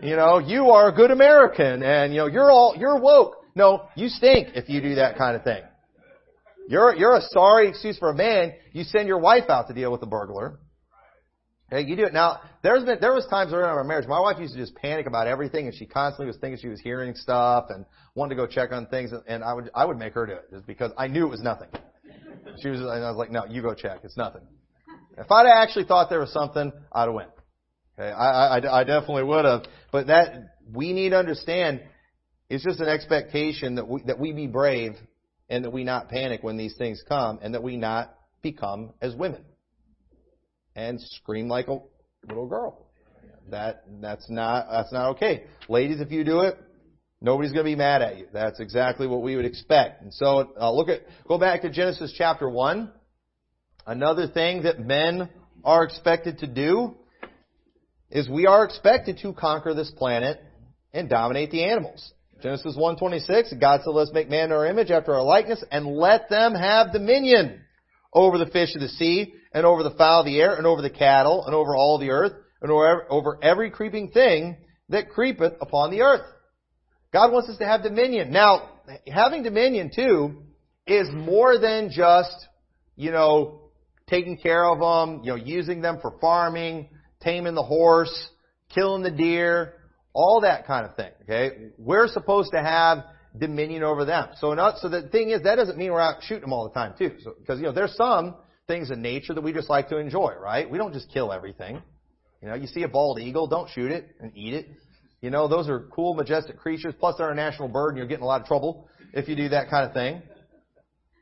[0.01, 3.35] You know, you are a good American and, you know, you're all, you're woke.
[3.55, 5.61] No, you stink if you do that kind of thing.
[6.67, 8.53] You're, you're a sorry excuse for a man.
[8.73, 10.59] You send your wife out to deal with a burglar.
[11.71, 12.13] Okay, you do it.
[12.13, 15.05] Now, there's been, there was times during our marriage, my wife used to just panic
[15.05, 18.47] about everything and she constantly was thinking she was hearing stuff and wanted to go
[18.47, 21.07] check on things and I would, I would make her do it just because I
[21.07, 21.69] knew it was nothing.
[22.61, 23.99] She was, and I was like, no, you go check.
[24.03, 24.41] It's nothing.
[25.17, 27.29] If I'd actually thought there was something, I'd have went.
[27.99, 29.63] Okay, I, I, I definitely would have.
[29.91, 31.81] But that we need to understand
[32.49, 34.93] it's just an expectation that we that we be brave
[35.49, 39.15] and that we not panic when these things come and that we not become as
[39.15, 39.43] women
[40.75, 41.79] and scream like a
[42.27, 42.87] little girl.
[43.49, 45.43] That that's not that's not okay.
[45.67, 46.57] Ladies, if you do it,
[47.19, 48.27] nobody's going to be mad at you.
[48.31, 50.01] That's exactly what we would expect.
[50.03, 52.91] And so uh, look at go back to Genesis chapter one.
[53.85, 55.29] Another thing that men
[55.63, 56.95] are expected to do
[58.09, 60.39] is we are expected to conquer this planet
[60.93, 62.13] and dominate the animals.
[62.41, 66.29] Genesis 1:26, God said, "Let's make man in our image after our likeness, and let
[66.29, 67.61] them have dominion
[68.13, 70.81] over the fish of the sea, and over the fowl of the air, and over
[70.81, 74.57] the cattle, and over all the earth, and over, every creeping thing
[74.89, 76.25] that creepeth upon the earth."
[77.13, 78.31] God wants us to have dominion.
[78.31, 78.69] Now,
[79.07, 80.43] having dominion too
[80.87, 82.47] is more than just,
[82.95, 83.60] you know,
[84.11, 86.89] taking care of them, you know, using them for farming,
[87.21, 88.29] taming the horse,
[88.73, 89.73] killing the deer,
[90.13, 91.11] all that kind of thing.
[91.23, 92.99] Okay, we're supposed to have
[93.37, 94.27] dominion over them.
[94.37, 96.73] So, not, so the thing is, that doesn't mean we're out shooting them all the
[96.73, 97.11] time too.
[97.39, 98.35] Because you know, there's some
[98.67, 100.69] things in nature that we just like to enjoy, right?
[100.69, 101.81] We don't just kill everything.
[102.41, 104.67] You know, you see a bald eagle, don't shoot it and eat it.
[105.21, 106.93] You know, those are cool, majestic creatures.
[106.99, 109.35] Plus, they're a national bird, and you'll get in a lot of trouble if you
[109.35, 110.23] do that kind of thing.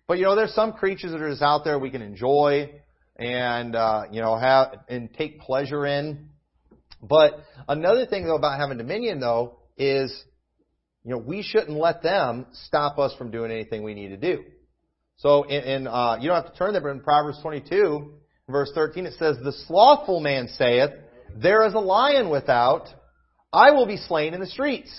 [0.09, 2.71] But you know, there's some creatures that are just out there we can enjoy
[3.15, 6.29] and uh, you know have and take pleasure in.
[6.99, 7.33] But
[7.67, 10.11] another thing though about having dominion though is,
[11.03, 14.45] you know, we shouldn't let them stop us from doing anything we need to do.
[15.17, 18.11] So in, in uh, you don't have to turn there, but in Proverbs 22,
[18.49, 20.89] verse 13, it says, "The slothful man saith,
[21.35, 22.87] There is a lion without;
[23.53, 24.89] I will be slain in the streets."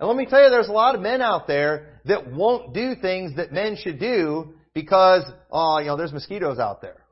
[0.00, 2.94] And let me tell you, there's a lot of men out there that won't do
[3.00, 7.04] things that men should do because, oh, you know, there's mosquitoes out there.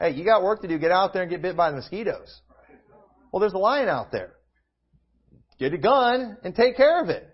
[0.00, 0.78] Hey, you got work to do.
[0.78, 2.40] Get out there and get bit by the mosquitoes.
[3.32, 4.32] Well, there's a lion out there.
[5.58, 7.28] Get a gun and take care of it.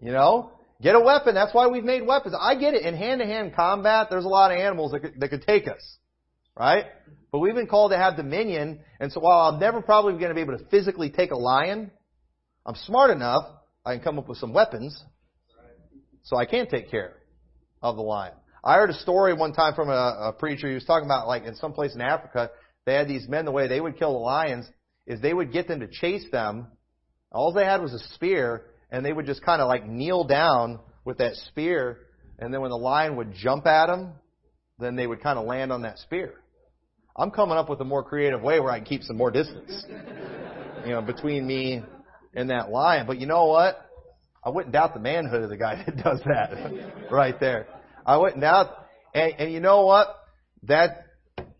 [0.00, 0.52] You know?
[0.82, 1.34] Get a weapon.
[1.34, 2.34] That's why we've made weapons.
[2.38, 2.82] I get it.
[2.82, 5.96] In hand-to-hand combat, there's a lot of animals that could, that could take us.
[6.58, 6.86] Right?
[7.30, 8.80] But we've been called to have dominion.
[9.00, 11.90] And so while I'm never probably going to be able to physically take a lion,
[12.66, 13.44] I'm smart enough,
[13.84, 15.02] I can come up with some weapons
[16.22, 17.16] so I can take care
[17.82, 18.34] of the lion.
[18.64, 20.68] I heard a story one time from a, a preacher.
[20.68, 22.50] He was talking about like in some place in Africa,
[22.86, 23.44] they had these men.
[23.44, 24.66] The way they would kill the lions
[25.06, 26.68] is they would get them to chase them.
[27.32, 30.78] All they had was a spear, and they would just kind of like kneel down
[31.04, 31.98] with that spear,
[32.38, 34.12] and then when the lion would jump at them,
[34.78, 36.34] then they would kind of land on that spear.
[37.16, 39.84] I'm coming up with a more creative way where I can keep some more distance,
[40.84, 41.82] you know, between me
[42.34, 43.06] and that lion.
[43.06, 43.78] But you know what?
[44.44, 47.68] I wouldn't doubt the manhood of the guy that does that right there.
[48.04, 48.70] I wouldn't doubt.
[49.14, 50.08] And, and you know what?
[50.64, 51.06] That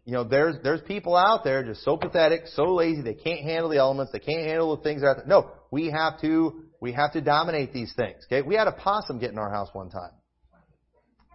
[0.04, 3.68] you know, there's there's people out there just so pathetic, so lazy, they can't handle
[3.68, 5.06] the elements, they can't handle the things that.
[5.06, 8.24] Are, no, we have to we have to dominate these things.
[8.26, 10.10] Okay, we had a possum get in our house one time.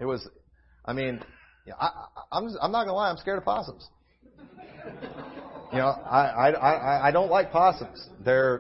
[0.02, 0.28] It was,
[0.86, 1.22] I mean,
[1.80, 1.90] I,
[2.32, 3.88] I'm just, I'm not gonna lie, I'm scared of possums.
[5.72, 8.06] You know, I I I, I don't like possums.
[8.24, 8.60] They're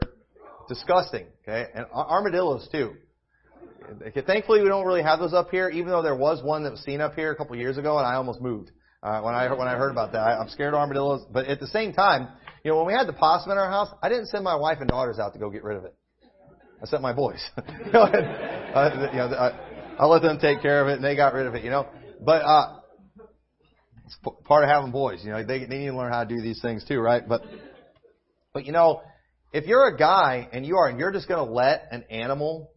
[0.67, 1.25] disgusting.
[1.43, 2.93] Okay, and armadillos too.
[4.25, 6.81] Thankfully, we don't really have those up here, even though there was one that was
[6.81, 9.67] seen up here a couple years ago, and I almost moved uh, when I when
[9.67, 10.19] I heard about that.
[10.19, 12.27] I, I'm scared of armadillos, but at the same time,
[12.63, 14.79] you know, when we had the possum in our house, I didn't send my wife
[14.79, 15.95] and daughters out to go get rid of it.
[16.81, 17.43] I sent my boys.
[17.57, 21.47] uh, you know I, I let them take care of it, and they got rid
[21.47, 21.63] of it.
[21.63, 21.87] You know,
[22.23, 22.79] but uh,
[24.05, 25.23] it's part of having boys.
[25.23, 27.27] You know, they they need to learn how to do these things too, right?
[27.27, 27.41] But
[28.53, 29.01] but you know,
[29.53, 32.71] if you're a guy and you are and you're just going to let an animal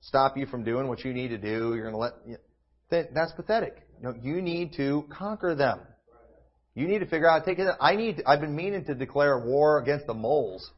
[0.00, 3.76] stop you from doing what you need to do, you're going to let, that's pathetic.
[4.00, 5.80] You know, you need to conquer them.
[6.74, 9.78] You need to figure out, take it, I need, I've been meaning to declare war
[9.78, 10.70] against the moles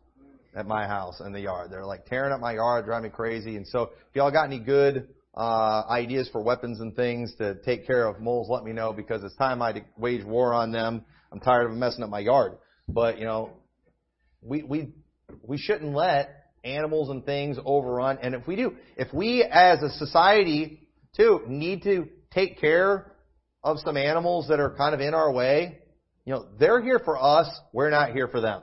[0.55, 1.71] at my house in the yard.
[1.71, 3.57] They're like tearing up my yard, driving me crazy.
[3.57, 7.87] And so if y'all got any good, uh, ideas for weapons and things to take
[7.87, 11.05] care of moles, let me know because it's time I wage war on them.
[11.33, 12.53] I'm tired of messing up my yard.
[12.89, 13.51] But, you know,
[14.41, 14.93] we, we,
[15.43, 16.31] we shouldn't let
[16.65, 18.19] animals and things overrun.
[18.23, 23.13] And if we do, if we as a society too need to take care
[23.63, 25.79] of some animals that are kind of in our way,
[26.25, 27.49] you know, they're here for us.
[27.73, 28.63] We're not here for them.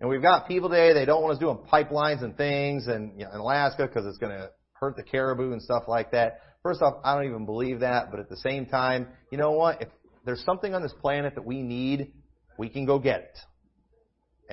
[0.00, 3.26] And we've got people today, they don't want us doing pipelines and things and, you
[3.26, 6.40] know, in Alaska because it's going to hurt the caribou and stuff like that.
[6.62, 9.82] First off, I don't even believe that, but at the same time, you know what?
[9.82, 9.88] If
[10.24, 12.12] there's something on this planet that we need,
[12.58, 13.38] we can go get it.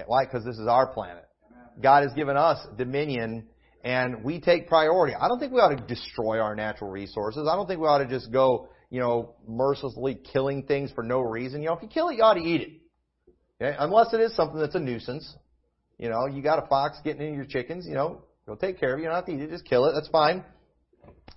[0.06, 0.26] Why?
[0.26, 1.26] Because this is our planet.
[1.82, 3.48] God has given us dominion
[3.84, 5.16] and we take priority.
[5.16, 7.48] I don't think we ought to destroy our natural resources.
[7.50, 11.22] I don't think we ought to just go, you know, mercilessly killing things for no
[11.22, 11.62] reason.
[11.62, 12.70] You know, if you kill it, you ought to eat it.
[13.62, 13.76] Okay?
[13.80, 15.36] Unless it is something that's a nuisance.
[15.98, 18.94] You know, you got a fox getting in your chickens, you know, go take care
[18.94, 19.04] of it.
[19.04, 19.94] You don't have to eat it, just kill it.
[19.94, 20.44] That's fine.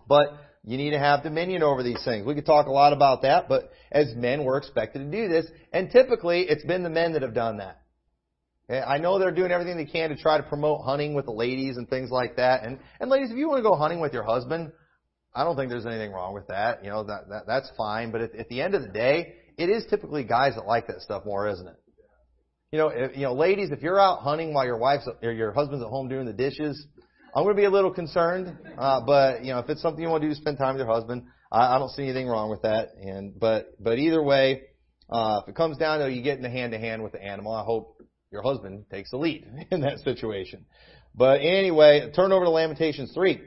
[0.06, 0.28] But
[0.64, 2.26] you need to have dominion over these things.
[2.26, 5.46] We could talk a lot about that, but as men, we're expected to do this.
[5.72, 7.80] And typically, it's been the men that have done that.
[8.70, 11.76] I know they're doing everything they can to try to promote hunting with the ladies
[11.76, 12.64] and things like that.
[12.64, 14.70] And and ladies, if you want to go hunting with your husband,
[15.34, 16.84] I don't think there's anything wrong with that.
[16.84, 18.12] You know that, that that's fine.
[18.12, 21.00] But at, at the end of the day, it is typically guys that like that
[21.00, 21.76] stuff more, isn't it?
[22.72, 25.52] You know, if, you know, ladies, if you're out hunting while your wife's or your
[25.52, 26.86] husband's at home doing the dishes,
[27.34, 28.56] I'm going to be a little concerned.
[28.78, 30.92] Uh, but you know, if it's something you want to do, spend time with your
[30.92, 31.24] husband.
[31.50, 32.90] I, I don't see anything wrong with that.
[33.00, 34.62] And but but either way,
[35.10, 37.52] uh, if it comes down to you getting the hand to hand with the animal,
[37.52, 37.99] I hope
[38.30, 40.64] your husband takes the lead in that situation.
[41.14, 43.40] But anyway, turn over to Lamentations three.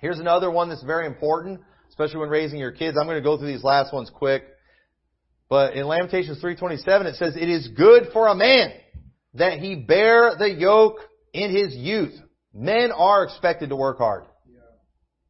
[0.00, 2.98] Here's another one that's very important, especially when raising your kids.
[2.98, 4.44] I'm going to go through these last ones quick.
[5.48, 8.72] But in Lamentations 3:27 it says, "It is good for a man
[9.34, 10.98] that he bear the yoke
[11.32, 12.18] in his youth."
[12.52, 14.24] Men are expected to work hard.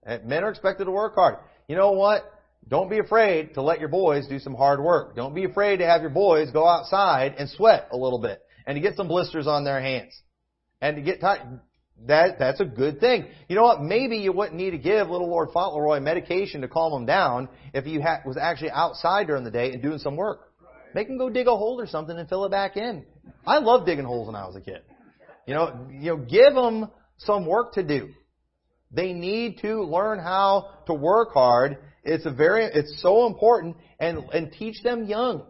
[0.07, 0.18] Yeah.
[0.24, 1.37] Men are expected to work hard.
[1.68, 2.31] You know what?
[2.68, 5.16] Don't be afraid to let your boys do some hard work.
[5.16, 8.77] Don't be afraid to have your boys go outside and sweat a little bit and
[8.77, 10.12] to get some blisters on their hands
[10.81, 11.40] and to get tight.
[12.07, 13.27] That that's a good thing.
[13.48, 13.81] You know what?
[13.81, 17.85] Maybe you wouldn't need to give little Lord Fauntleroy medication to calm him down if
[17.85, 20.40] he ha- was actually outside during the day and doing some work.
[20.92, 23.05] Make him go dig a hole or something and fill it back in.
[23.46, 24.83] I loved digging holes when I was a kid.
[25.46, 28.09] You know, you know, give them some work to do.
[28.90, 31.79] They need to learn how to work hard.
[32.05, 35.44] It's a very, it's so important and, and teach them young.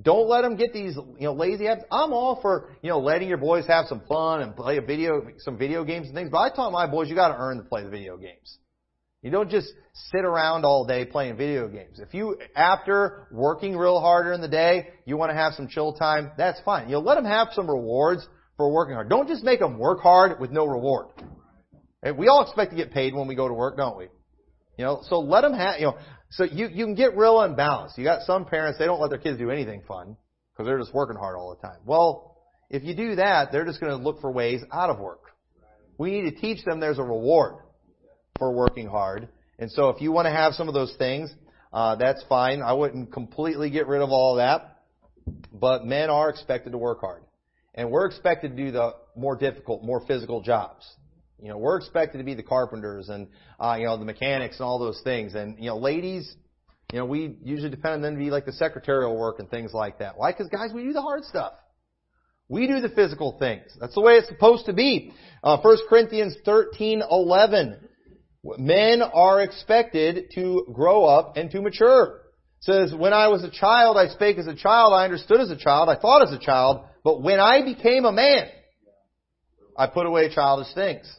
[0.00, 1.86] Don't let them get these, you know, lazy habits.
[1.90, 5.22] I'm all for, you know, letting your boys have some fun and play a video,
[5.38, 6.30] some video games and things.
[6.30, 8.58] But I taught my boys you got to earn to play the video games.
[9.22, 9.68] You don't just
[10.12, 12.00] sit around all day playing video games.
[12.00, 15.94] If you, after working real harder in the day, you want to have some chill
[15.94, 16.88] time, that's fine.
[16.88, 18.26] You know, let them have some rewards
[18.56, 19.08] for working hard.
[19.08, 21.06] Don't just make them work hard with no reward.
[22.18, 24.08] We all expect to get paid when we go to work, don't we?
[24.76, 25.96] You know, so let them have, you know,
[26.36, 27.96] so you, you can get real unbalanced.
[27.96, 30.16] You got some parents, they don't let their kids do anything fun
[30.52, 31.78] because they're just working hard all the time.
[31.84, 32.36] Well,
[32.70, 35.20] if you do that, they're just going to look for ways out of work.
[35.96, 37.56] We need to teach them there's a reward
[38.38, 39.28] for working hard.
[39.60, 41.32] And so if you want to have some of those things,
[41.72, 42.62] uh, that's fine.
[42.62, 44.80] I wouldn't completely get rid of all of that.
[45.52, 47.22] But men are expected to work hard.
[47.76, 50.84] And we're expected to do the more difficult, more physical jobs.
[51.40, 54.64] You know, we're expected to be the carpenters and, uh, you know, the mechanics and
[54.64, 55.34] all those things.
[55.34, 56.34] And, you know, ladies,
[56.92, 59.72] you know, we usually depend on them to be like the secretarial work and things
[59.72, 60.16] like that.
[60.16, 60.32] Why?
[60.32, 61.52] Because guys, we do the hard stuff.
[62.48, 63.64] We do the physical things.
[63.80, 65.12] That's the way it's supposed to be.
[65.42, 67.80] Uh, 1 Corinthians 13:11.
[68.58, 72.20] Men are expected to grow up and to mature.
[72.58, 75.50] It says, when I was a child, I spake as a child, I understood as
[75.50, 78.48] a child, I thought as a child, but when I became a man,
[79.76, 81.10] I put away childish things.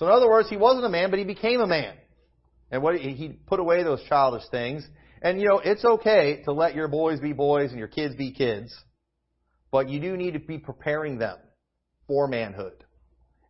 [0.00, 1.94] So in other words, he wasn't a man, but he became a man.
[2.70, 4.82] And what he put away those childish things.
[5.20, 8.32] And you know, it's okay to let your boys be boys and your kids be
[8.32, 8.74] kids,
[9.70, 11.36] but you do need to be preparing them
[12.06, 12.82] for manhood.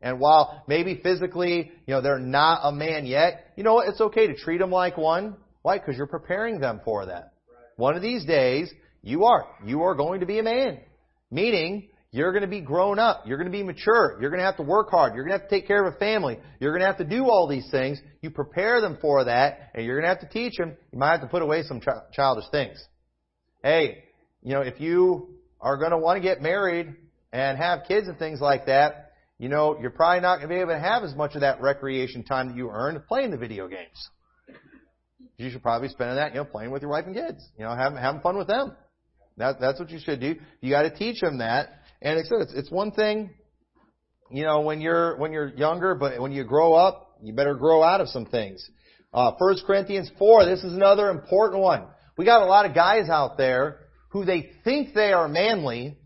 [0.02, 3.86] And while maybe physically, you know, they're not a man yet, you know what?
[3.86, 5.36] It's okay to treat them like one.
[5.62, 5.78] Why?
[5.78, 7.34] Because you're preparing them for that.
[7.76, 9.46] One of these days, you are.
[9.64, 10.80] You are going to be a man.
[11.30, 13.22] Meaning, you're going to be grown up.
[13.24, 14.18] You're going to be mature.
[14.20, 15.14] You're going to have to work hard.
[15.14, 16.38] You're going to have to take care of a family.
[16.58, 18.00] You're going to have to do all these things.
[18.20, 20.76] You prepare them for that, and you're going to have to teach them.
[20.92, 21.80] You might have to put away some
[22.12, 22.84] childish things.
[23.62, 24.04] Hey,
[24.42, 26.94] you know, if you are going to want to get married
[27.32, 30.60] and have kids and things like that, you know, you're probably not going to be
[30.60, 33.68] able to have as much of that recreation time that you earned playing the video
[33.68, 34.10] games.
[35.36, 37.42] You should probably spend that, you know, playing with your wife and kids.
[37.56, 38.76] You know, having having fun with them.
[39.38, 40.34] That, that's what you should do.
[40.60, 41.79] You got to teach them that.
[42.02, 43.30] And it's, it's, it's one thing,
[44.30, 47.82] you know, when you're, when you're younger, but when you grow up, you better grow
[47.82, 48.68] out of some things.
[49.12, 51.84] Uh, 1 Corinthians 4, this is another important one.
[52.16, 55.98] We got a lot of guys out there who they think they are manly.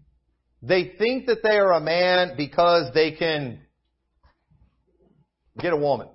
[0.62, 3.60] They think that they are a man because they can
[5.58, 6.08] get a woman.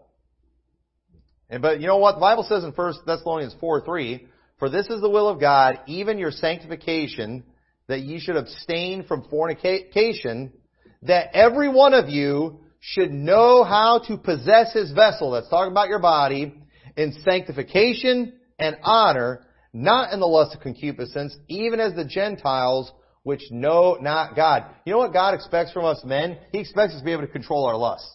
[1.50, 2.16] And, but you know what?
[2.16, 5.80] The Bible says in 1 Thessalonians 4, 3, for this is the will of God,
[5.88, 7.44] even your sanctification,
[7.90, 10.54] that ye should abstain from fornication,
[11.02, 15.90] that every one of you should know how to possess his vessel, that's talking about
[15.90, 16.54] your body,
[16.96, 22.92] in sanctification and honor, not in the lust of concupiscence, even as the Gentiles
[23.24, 24.66] which know not God.
[24.86, 26.38] You know what God expects from us men?
[26.52, 28.06] He expects us to be able to control our lust.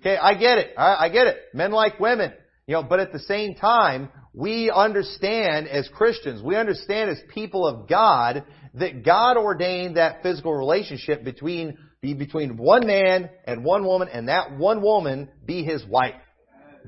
[0.00, 0.74] Okay, I get it.
[0.76, 1.38] I, I get it.
[1.54, 2.32] Men like women.
[2.66, 7.66] You know, but at the same time, we understand as Christians, we understand as people
[7.66, 8.44] of God
[8.74, 14.28] that God ordained that physical relationship between be between one man and one woman and
[14.28, 16.14] that one woman be his wife.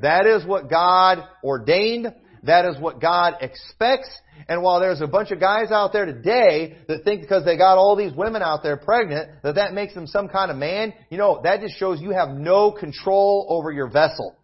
[0.00, 2.14] That is what God ordained.
[2.44, 4.08] That is what God expects.
[4.48, 7.76] And while there's a bunch of guys out there today that think because they got
[7.76, 11.18] all these women out there pregnant that that makes them some kind of man, you
[11.18, 14.36] know, that just shows you have no control over your vessel.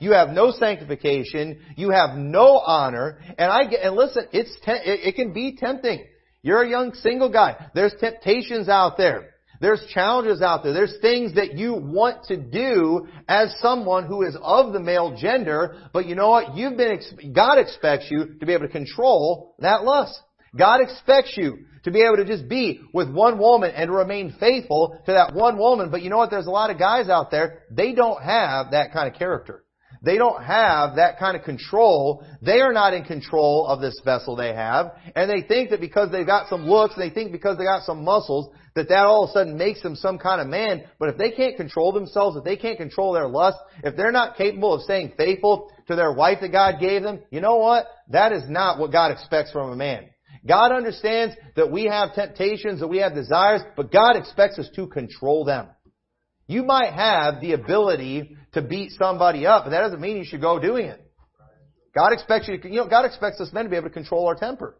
[0.00, 1.60] You have no sanctification.
[1.76, 3.18] You have no honor.
[3.38, 6.06] And I get, and listen, it's, te- it, it can be tempting.
[6.42, 7.70] You're a young single guy.
[7.74, 9.30] There's temptations out there.
[9.60, 10.72] There's challenges out there.
[10.72, 15.76] There's things that you want to do as someone who is of the male gender,
[15.92, 16.56] but you know what?
[16.56, 16.98] You've been,
[17.34, 20.18] God expects you to be able to control that lust.
[20.56, 24.98] God expects you to be able to just be with one woman and remain faithful
[25.04, 25.90] to that one woman.
[25.90, 26.30] But you know what?
[26.30, 29.62] There's a lot of guys out there, they don't have that kind of character.
[30.02, 32.24] They don't have that kind of control.
[32.40, 34.92] They are not in control of this vessel they have.
[35.14, 38.02] And they think that because they've got some looks, they think because they got some
[38.02, 40.84] muscles, that that all of a sudden makes them some kind of man.
[40.98, 44.36] But if they can't control themselves, if they can't control their lust, if they're not
[44.36, 47.86] capable of staying faithful to their wife that God gave them, you know what?
[48.08, 50.08] That is not what God expects from a man.
[50.46, 54.86] God understands that we have temptations, that we have desires, but God expects us to
[54.86, 55.68] control them.
[56.46, 60.40] You might have the ability to beat somebody up, but that doesn't mean you should
[60.40, 61.00] go doing it.
[61.94, 64.26] God expects you to, you know, God expects us men to be able to control
[64.26, 64.76] our temper.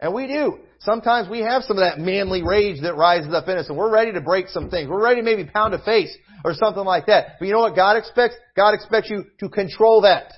[0.00, 0.58] And we do.
[0.80, 3.92] Sometimes we have some of that manly rage that rises up in us and we're
[3.92, 4.88] ready to break some things.
[4.88, 6.14] We're ready to maybe pound a face
[6.44, 7.38] or something like that.
[7.38, 8.34] But you know what God expects?
[8.56, 10.32] God expects you to control that.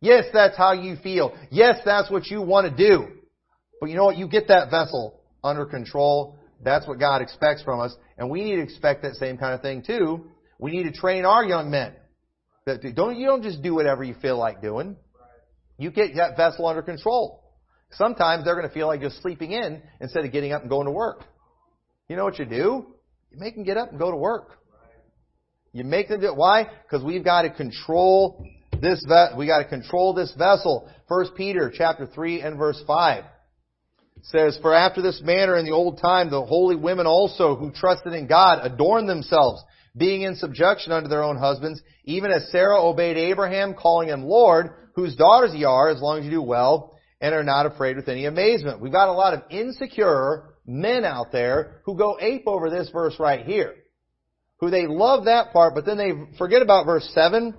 [0.00, 1.36] Yes, that's how you feel.
[1.50, 3.08] Yes, that's what you want to do.
[3.80, 4.16] But you know what?
[4.16, 7.94] You get that vessel under control that's what God expects from us.
[8.16, 10.30] And we need to expect that same kind of thing too.
[10.58, 11.94] We need to train our young men.
[12.66, 14.96] That don't, you don't just do whatever you feel like doing.
[15.78, 17.44] You get that vessel under control.
[17.92, 20.86] Sometimes they're going to feel like just sleeping in instead of getting up and going
[20.86, 21.24] to work.
[22.08, 22.86] You know what you do?
[23.30, 24.58] You make them get up and go to work.
[25.72, 26.36] You make them do it.
[26.36, 26.66] Why?
[26.82, 28.44] Because we've got to control
[28.80, 29.04] this.
[29.36, 30.90] We got to control this vessel.
[31.08, 33.24] First Peter chapter three and verse five
[34.22, 38.12] says, For after this manner in the old time, the holy women also who trusted
[38.12, 39.62] in God adorned themselves,
[39.98, 44.70] being in subjection unto their own husbands, even as Sarah obeyed Abraham, calling him Lord,
[44.94, 48.08] whose daughters ye are, as long as you do well, and are not afraid with
[48.08, 48.80] any amazement.
[48.80, 53.16] We've got a lot of insecure men out there who go ape over this verse
[53.18, 53.74] right here.
[54.60, 57.54] Who they love that part, but then they forget about verse 7,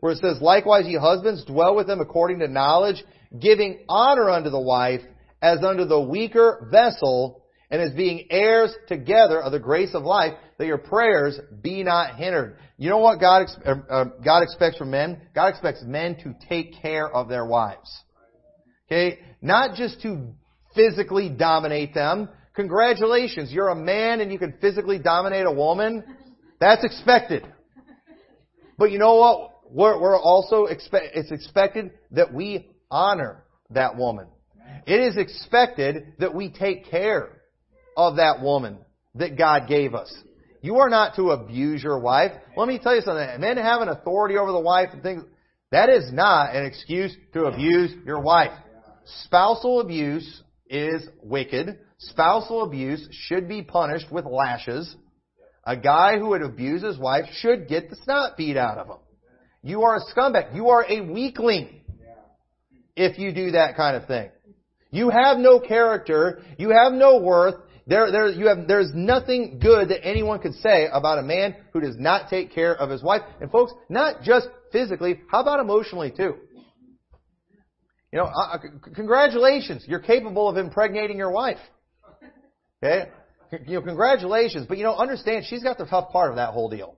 [0.00, 3.02] where it says, Likewise ye husbands, dwell with them according to knowledge,
[3.38, 5.02] giving honor unto the wife,
[5.42, 7.39] as unto the weaker vessel,
[7.70, 12.16] and as being heirs together of the grace of life, that your prayers be not
[12.16, 12.56] hindered.
[12.76, 15.20] You know what God, uh, God expects from men?
[15.34, 17.90] God expects men to take care of their wives.
[18.86, 19.20] Okay?
[19.40, 20.32] Not just to
[20.74, 22.28] physically dominate them.
[22.54, 26.02] Congratulations, you're a man and you can physically dominate a woman.
[26.58, 27.46] That's expected.
[28.76, 29.50] But you know what?
[29.70, 34.26] We're, we're also expect, it's expected that we honor that woman.
[34.86, 37.39] It is expected that we take care
[38.08, 38.78] of that woman
[39.14, 40.12] that God gave us.
[40.62, 42.32] You are not to abuse your wife.
[42.56, 43.40] Let me tell you something.
[43.40, 45.22] Men have an authority over the wife and things.
[45.70, 48.52] That is not an excuse to abuse your wife.
[49.24, 51.78] Spousal abuse is wicked.
[51.98, 54.94] Spousal abuse should be punished with lashes.
[55.64, 58.98] A guy who would abuse his wife should get the snot beat out of him.
[59.62, 60.54] You are a scumbag.
[60.54, 61.82] You are a weakling
[62.96, 64.30] if you do that kind of thing.
[64.90, 66.42] You have no character.
[66.58, 67.54] You have no worth.
[67.90, 71.80] There, there, you have, there's nothing good that anyone could say about a man who
[71.80, 73.22] does not take care of his wife.
[73.40, 76.36] And folks, not just physically, how about emotionally too?
[78.12, 78.58] You know, uh,
[78.94, 79.86] congratulations.
[79.88, 81.58] You're capable of impregnating your wife.
[82.80, 83.08] Okay?
[83.66, 84.66] You know, congratulations.
[84.68, 86.94] But you know, understand she's got the tough part of that whole deal.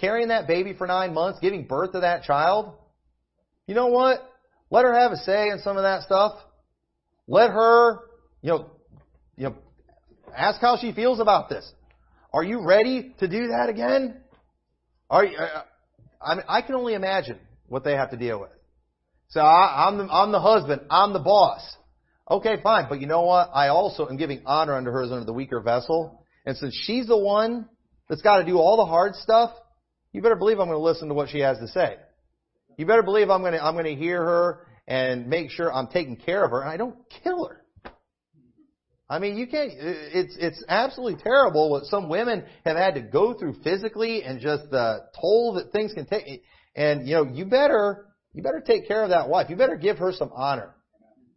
[0.00, 2.72] Carrying that baby for nine months, giving birth to that child.
[3.66, 4.20] You know what?
[4.70, 6.32] Let her have a say in some of that stuff.
[7.28, 7.98] Let her,
[8.40, 8.70] you know,
[9.36, 9.56] you know,
[10.36, 11.70] ask how she feels about this.
[12.32, 14.20] Are you ready to do that again?
[15.08, 15.62] Are you, uh,
[16.20, 18.50] I mean, I can only imagine what they have to deal with.
[19.28, 20.82] So I, I'm the, I'm the husband.
[20.90, 21.62] I'm the boss.
[22.30, 22.86] Okay, fine.
[22.88, 23.50] But you know what?
[23.52, 26.24] I also am giving honor unto her as unto the weaker vessel.
[26.46, 27.68] And since she's the one
[28.08, 29.50] that's got to do all the hard stuff,
[30.12, 31.96] you better believe I'm going to listen to what she has to say.
[32.76, 35.88] You better believe I'm going to, I'm going to hear her and make sure I'm
[35.88, 37.63] taking care of her and I don't kill her.
[39.08, 39.74] I mean, you can't, uh,
[40.14, 44.70] it's, it's absolutely terrible what some women have had to go through physically and just
[44.70, 46.42] the toll that things can take.
[46.74, 49.50] And, you know, you better, you better take care of that wife.
[49.50, 50.74] You better give her some honor.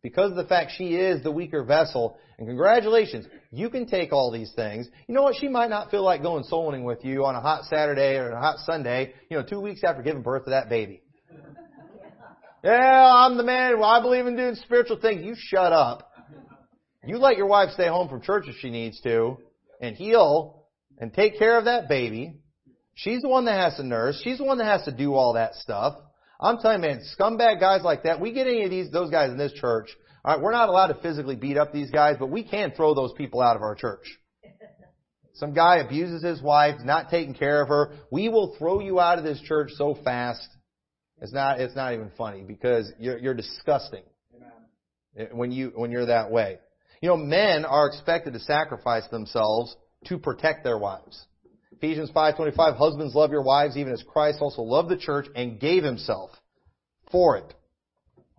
[0.01, 2.17] Because of the fact she is the weaker vessel.
[2.37, 4.87] And congratulations, you can take all these things.
[5.07, 5.35] You know what?
[5.35, 8.31] She might not feel like going soul winning with you on a hot Saturday or
[8.31, 11.01] a hot Sunday, you know, two weeks after giving birth to that baby.
[12.63, 13.79] Yeah, I'm the man.
[13.79, 15.23] Well, I believe in doing spiritual things.
[15.23, 16.06] You shut up.
[17.07, 19.37] You let your wife stay home from church if she needs to
[19.81, 20.65] and heal
[20.97, 22.35] and take care of that baby.
[22.95, 24.19] She's the one that has to nurse.
[24.23, 25.95] She's the one that has to do all that stuff.
[26.39, 29.31] I'm telling you, man, scumbag guys like that, we get any of these, those guys
[29.31, 29.87] in this church,
[30.25, 32.93] All right, we're not allowed to physically beat up these guys, but we can throw
[32.93, 34.05] those people out of our church.
[35.35, 37.93] Some guy abuses his wife, not taking care of her.
[38.11, 40.47] We will throw you out of this church so fast.
[41.21, 44.03] It's not, it's not even funny because you're, you're disgusting
[45.31, 46.59] when you, when you're that way.
[47.01, 49.75] You know, men are expected to sacrifice themselves
[50.05, 51.25] to protect their wives.
[51.71, 55.83] Ephesians 5:25 Husbands love your wives even as Christ also loved the church and gave
[55.83, 56.31] himself
[57.11, 57.53] for it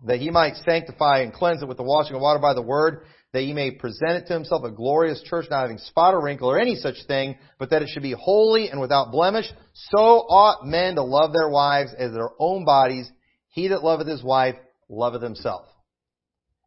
[0.05, 3.01] that he might sanctify and cleanse it with the washing of water by the word
[3.33, 6.49] that he may present it to himself a glorious church not having spot or wrinkle
[6.49, 9.45] or any such thing but that it should be holy and without blemish.
[9.73, 13.09] So ought men to love their wives as their own bodies.
[13.49, 14.55] He that loveth his wife
[14.89, 15.65] loveth himself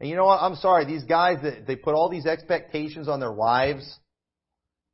[0.03, 3.21] and you know what I'm sorry these guys that they put all these expectations on
[3.21, 3.99] their wives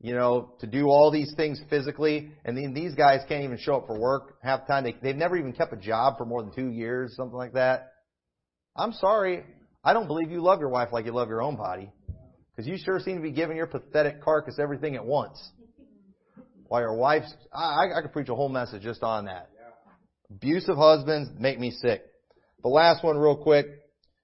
[0.01, 3.79] you know, to do all these things physically, and then these guys can't even show
[3.79, 4.85] up for work half the time.
[4.85, 7.93] They, they've never even kept a job for more than two years, something like that.
[8.77, 9.43] I'm sorry.
[9.83, 11.91] I don't believe you love your wife like you love your own body.
[12.55, 15.51] Because you sure seem to be giving your pathetic carcass everything at once.
[16.67, 19.51] While your wife's, I, I could preach a whole message just on that.
[20.31, 22.03] Abusive husbands make me sick.
[22.63, 23.67] The last one real quick.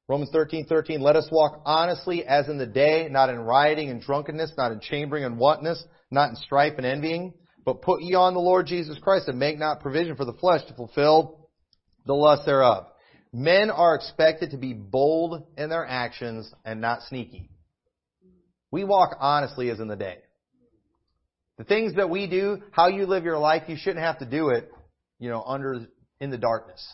[0.07, 4.53] Romans 13:13, let us walk honestly as in the day, not in rioting and drunkenness,
[4.57, 7.33] not in chambering and wantonness, not in strife and envying,
[7.65, 10.65] but put ye on the Lord Jesus Christ and make not provision for the flesh
[10.67, 11.49] to fulfill
[12.05, 12.87] the lust thereof.
[13.33, 17.49] Men are expected to be bold in their actions and not sneaky.
[18.71, 20.19] We walk honestly as in the day.
[21.57, 24.51] The things that we do, how you live your life, you shouldn't have to do
[24.51, 24.71] it,
[25.19, 25.87] you know, under,
[26.21, 26.85] in the darkness.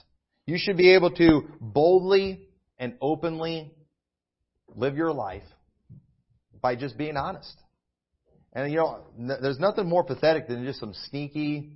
[0.47, 2.50] You should be able to boldly
[2.81, 3.71] and openly
[4.75, 5.45] live your life
[6.61, 7.55] by just being honest.
[8.53, 9.01] And you know,
[9.41, 11.71] there's nothing more pathetic than just some sneaky,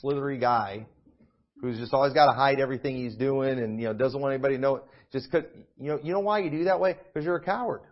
[0.00, 0.86] slithery guy
[1.60, 4.56] who's just always got to hide everything he's doing and you know doesn't want anybody
[4.56, 4.76] to know.
[4.76, 4.82] It.
[5.12, 5.44] Just cause
[5.78, 6.96] you know, you know why you do that way?
[7.12, 7.82] Because you're a coward.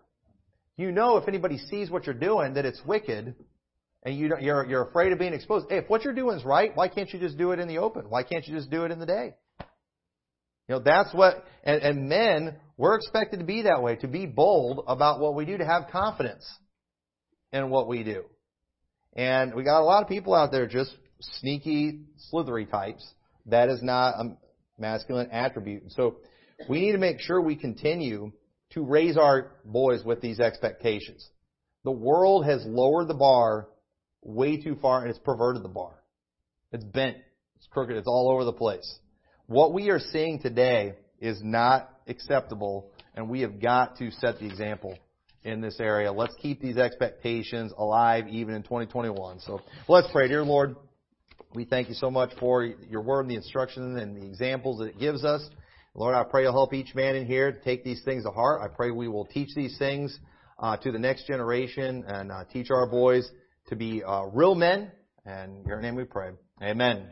[0.76, 3.36] You know if anybody sees what you're doing that it's wicked,
[4.02, 5.66] and you don't, you're you're afraid of being exposed.
[5.70, 7.78] Hey, if what you're doing is right, why can't you just do it in the
[7.78, 8.06] open?
[8.08, 9.34] Why can't you just do it in the day?
[10.68, 14.26] You know, that's what, and, and men, we're expected to be that way, to be
[14.26, 16.48] bold about what we do, to have confidence
[17.52, 18.24] in what we do.
[19.14, 20.90] And we got a lot of people out there just
[21.20, 22.00] sneaky,
[22.30, 23.06] slithery types.
[23.46, 24.36] That is not a
[24.78, 25.92] masculine attribute.
[25.92, 26.16] So
[26.68, 28.32] we need to make sure we continue
[28.70, 31.28] to raise our boys with these expectations.
[31.84, 33.68] The world has lowered the bar
[34.22, 36.02] way too far and it's perverted the bar.
[36.72, 37.18] It's bent.
[37.56, 37.96] It's crooked.
[37.96, 38.98] It's all over the place.
[39.46, 44.46] What we are seeing today is not acceptable, and we have got to set the
[44.46, 44.96] example
[45.42, 46.10] in this area.
[46.10, 49.40] Let's keep these expectations alive even in 2021.
[49.40, 50.28] So let's pray.
[50.28, 50.76] Dear Lord,
[51.54, 54.86] we thank you so much for your word and the instruction and the examples that
[54.86, 55.46] it gives us.
[55.94, 58.62] Lord, I pray you'll help each man in here to take these things to heart.
[58.62, 60.18] I pray we will teach these things
[60.58, 63.30] uh, to the next generation and uh, teach our boys
[63.68, 64.90] to be uh, real men.
[65.26, 66.30] And in your name we pray.
[66.62, 67.08] Amen.